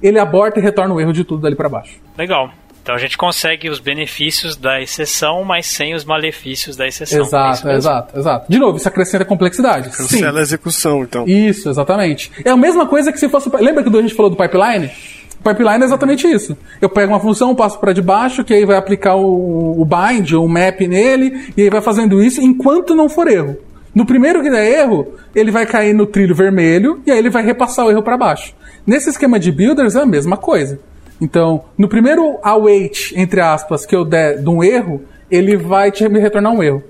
[0.00, 1.98] ele aborta e retorna o erro de tudo dali para baixo.
[2.16, 2.50] Legal.
[2.82, 7.20] Então a gente consegue os benefícios da exceção, mas sem os malefícios da exceção.
[7.20, 8.46] Exato, é exato, exato.
[8.50, 9.90] De novo, isso acrescenta complexidade.
[9.90, 11.24] Cancela a execução, então.
[11.26, 12.32] Isso, exatamente.
[12.44, 13.48] É a mesma coisa que se fosse.
[13.60, 14.90] Lembra que a gente falou do pipeline?
[15.38, 16.56] O pipeline é exatamente isso.
[16.80, 20.32] Eu pego uma função, passo para de baixo, que aí vai aplicar o, o bind
[20.32, 23.56] ou o map nele, e aí vai fazendo isso enquanto não for erro.
[23.94, 27.44] No primeiro que der erro, ele vai cair no trilho vermelho e aí ele vai
[27.44, 28.54] repassar o erro para baixo.
[28.86, 30.80] Nesse esquema de builders é a mesma coisa.
[31.22, 36.08] Então, no primeiro await, entre aspas, que eu der de um erro, ele vai te
[36.08, 36.82] me retornar um erro.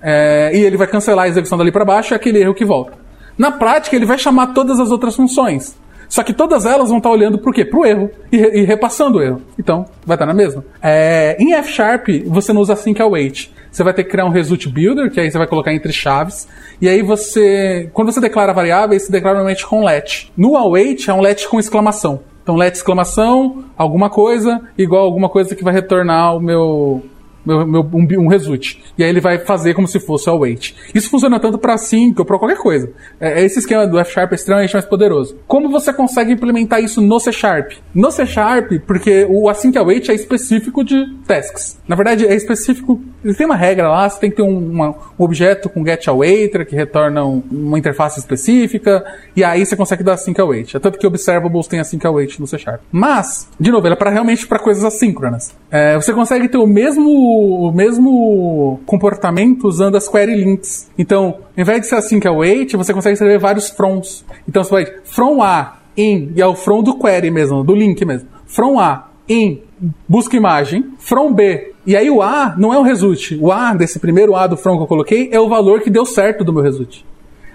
[0.00, 2.92] É, e ele vai cancelar a execução dali para baixo e aquele erro que volta.
[3.36, 5.76] Na prática, ele vai chamar todas as outras funções.
[6.08, 7.64] Só que todas elas vão estar olhando por quê?
[7.64, 9.42] Pro erro e, e repassando o erro.
[9.58, 10.64] Então, vai estar na mesma.
[10.80, 13.50] É, em F Sharp, você não usa sync await.
[13.68, 16.46] Você vai ter que criar um result builder, que aí você vai colocar entre chaves.
[16.80, 20.30] E aí você, quando você declara variáveis, você declara normalmente com let.
[20.36, 22.20] No await é um let com exclamação.
[22.42, 27.02] Então let exclamação, alguma coisa, igual alguma coisa que vai retornar o meu
[27.44, 28.78] meu, meu, um, um result.
[28.96, 30.74] E aí ele vai fazer como se fosse o await.
[30.94, 32.90] Isso funciona tanto para sync ou para qualquer coisa.
[33.20, 35.36] É, esse esquema do F Sharp é extremamente mais poderoso.
[35.46, 37.72] Como você consegue implementar isso no C Sharp?
[37.94, 41.80] No C Sharp, porque o async await é específico de tasks.
[41.86, 43.00] Na verdade, é específico.
[43.36, 46.66] Tem uma regra lá, você tem que ter um, uma, um objeto com get awaiter
[46.66, 49.04] que retorna um, uma interface específica,
[49.36, 50.74] e aí você consegue dar async await.
[50.74, 52.80] É tanto que observables tem async await no C Sharp.
[52.90, 55.54] Mas, de novo, ele é para realmente para coisas assíncronas.
[55.70, 60.90] É, você consegue ter o mesmo o mesmo comportamento usando as query links.
[60.98, 64.24] Então, ao invés de ser async await, você consegue escrever vários froms.
[64.48, 68.04] Então, você vai from A, in, e é o from do query mesmo, do link
[68.04, 68.28] mesmo.
[68.46, 69.60] From A, in,
[70.08, 70.92] busca imagem.
[70.98, 73.36] From B, e aí o A não é o result.
[73.40, 76.06] O A, desse primeiro A do from que eu coloquei, é o valor que deu
[76.06, 77.04] certo do meu result.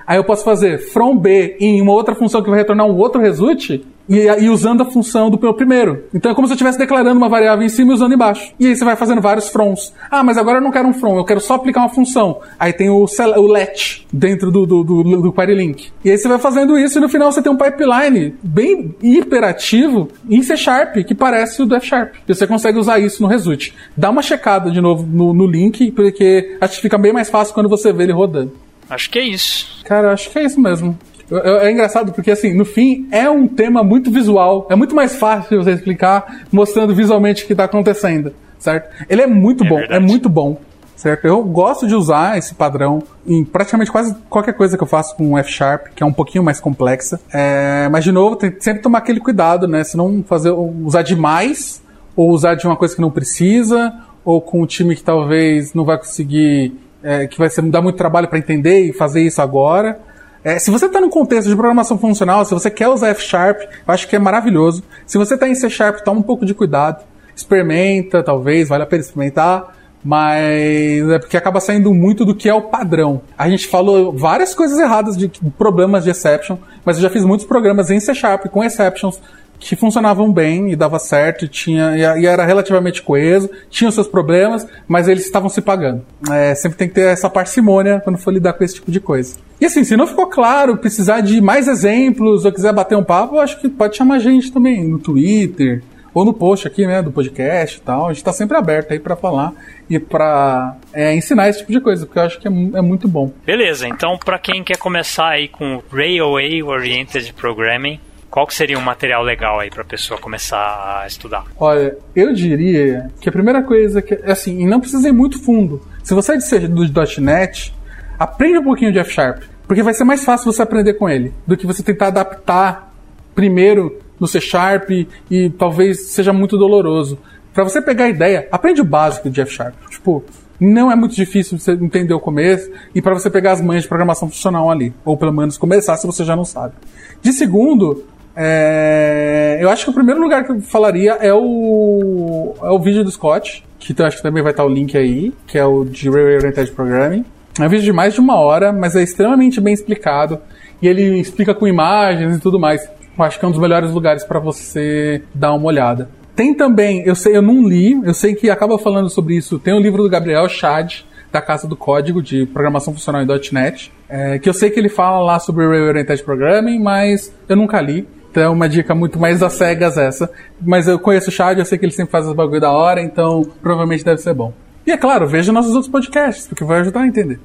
[0.06, 3.22] Aí eu posso fazer from B em uma outra função que vai retornar um outro
[3.22, 6.06] result e, e, usando a função do meu primeiro.
[6.14, 8.54] Então é como se eu estivesse declarando uma variável em cima e usando embaixo.
[8.60, 9.94] E aí você vai fazendo vários froms.
[10.10, 12.42] Ah, mas agora eu não quero um from, eu quero só aplicar uma função.
[12.60, 15.92] Aí tem o, o let dentro do, do, do, do query link.
[16.04, 20.10] E aí você vai fazendo isso e no final você tem um pipeline bem hiperativo
[20.30, 22.16] em C Sharp, que parece o do F Sharp.
[22.28, 23.74] E você consegue usar isso no result.
[23.96, 27.54] Dá uma checada de novo no, no link, porque acho que fica bem mais fácil
[27.54, 28.54] quando você vê ele rodando.
[28.90, 29.82] Acho que é isso.
[29.84, 30.98] Cara, acho que é isso mesmo.
[31.30, 34.66] É engraçado porque, assim, no fim, é um tema muito visual.
[34.70, 38.90] É muito mais fácil você explicar mostrando visualmente o que está acontecendo, certo?
[39.10, 40.04] Ele é muito é bom, é verdade.
[40.04, 40.58] é muito bom,
[40.96, 41.26] certo?
[41.26, 45.38] Eu gosto de usar esse padrão em praticamente quase qualquer coisa que eu faço com
[45.38, 47.20] F Sharp, que é um pouquinho mais complexa.
[47.34, 49.84] É, mas, de novo, tem que sempre tomar aquele cuidado, né?
[49.84, 51.82] Se não fazer, usar demais,
[52.16, 55.84] ou usar de uma coisa que não precisa, ou com um time que talvez não
[55.84, 56.74] vai conseguir,
[57.04, 60.07] é, que vai ser, dar muito trabalho para entender e fazer isso agora.
[60.44, 63.62] É, se você está no contexto de programação funcional, se você quer usar F Sharp,
[63.62, 64.84] eu acho que é maravilhoso.
[65.06, 67.04] Se você está em C Sharp, toma um pouco de cuidado.
[67.36, 69.76] Experimenta, talvez, vale a pena experimentar.
[70.04, 73.22] Mas é porque acaba saindo muito do que é o padrão.
[73.38, 77.46] A gente falou várias coisas erradas de problemas de exception, mas eu já fiz muitos
[77.46, 79.20] programas em C Sharp com exceptions
[79.60, 84.68] que funcionavam bem e dava certo e tinha e era relativamente coeso, tinham seus problemas,
[84.88, 86.06] mas eles estavam se pagando.
[86.32, 89.38] É, sempre tem que ter essa parcimônia quando for lidar com esse tipo de coisa.
[89.60, 93.36] E assim, se não ficou claro, precisar de mais exemplos ou quiser bater um papo,
[93.36, 95.82] eu acho que pode chamar a gente também no Twitter
[96.14, 98.08] ou no post aqui, né, do podcast e tal.
[98.08, 99.54] A gente tá sempre aberto aí para falar
[99.90, 103.08] e para é, ensinar esse tipo de coisa, porque eu acho que é, é muito
[103.08, 103.32] bom.
[103.46, 108.00] Beleza, então para quem quer começar aí com Railway Oriented Programming,
[108.38, 111.46] qual que seria um material legal aí para a pessoa começar a estudar?
[111.58, 115.82] Olha, eu diria que a primeira coisa que assim, e não precisa ir muito fundo.
[116.04, 116.84] Se você é de do
[117.20, 117.74] .NET,
[118.20, 121.34] aprende um pouquinho de F Sharp, porque vai ser mais fácil você aprender com ele
[121.48, 122.94] do que você tentar adaptar
[123.34, 124.88] primeiro no C Sharp
[125.32, 127.18] e talvez seja muito doloroso.
[127.56, 129.74] Para você pegar a ideia, aprende o básico de F Sharp.
[129.90, 130.24] Tipo,
[130.60, 133.90] não é muito difícil você entender o começo e para você pegar as manhas de
[133.90, 136.76] programação funcional ali, ou pelo menos começar se você já não sabe.
[137.20, 138.06] De segundo,
[138.40, 143.04] é, eu acho que o primeiro lugar que eu falaria é o, é o vídeo
[143.04, 145.84] do Scott, que eu acho que também vai estar o link aí, que é o
[145.84, 147.26] de Railway Oriented Programming.
[147.60, 150.40] É um vídeo de mais de uma hora, mas é extremamente bem explicado
[150.80, 152.88] e ele explica com imagens e tudo mais.
[153.18, 156.08] Eu acho que é um dos melhores lugares para você dar uma olhada.
[156.36, 159.58] Tem também, eu sei, eu não li, eu sei que acaba falando sobre isso.
[159.58, 161.00] Tem o um livro do Gabriel Chad,
[161.32, 164.90] da Casa do Código de Programação Funcional em .NET, é, que eu sei que ele
[164.90, 168.08] fala lá sobre Railway Oriented Programming, mas eu nunca li.
[168.38, 170.32] Então é uma dica muito mais das cegas essa.
[170.62, 173.02] Mas eu conheço o Chad, eu sei que ele sempre faz os bagulho da hora,
[173.02, 174.54] então provavelmente deve ser bom.
[174.86, 177.40] E é claro, veja nossos outros podcasts, porque vai ajudar a entender.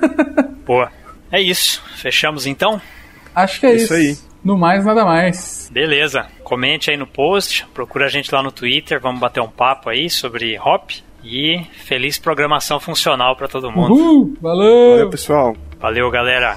[0.64, 0.90] Boa.
[1.30, 1.82] É isso.
[1.96, 2.80] Fechamos então?
[3.34, 3.84] Acho que é isso.
[3.84, 4.16] Isso aí.
[4.42, 5.68] No mais, nada mais.
[5.70, 6.24] Beleza.
[6.42, 10.08] Comente aí no post, procura a gente lá no Twitter, vamos bater um papo aí
[10.08, 10.92] sobre Hop.
[11.22, 13.92] E feliz programação funcional para todo mundo.
[13.92, 14.90] Uhul, valeu!
[14.92, 15.56] Valeu, pessoal.
[15.78, 16.56] Valeu, galera.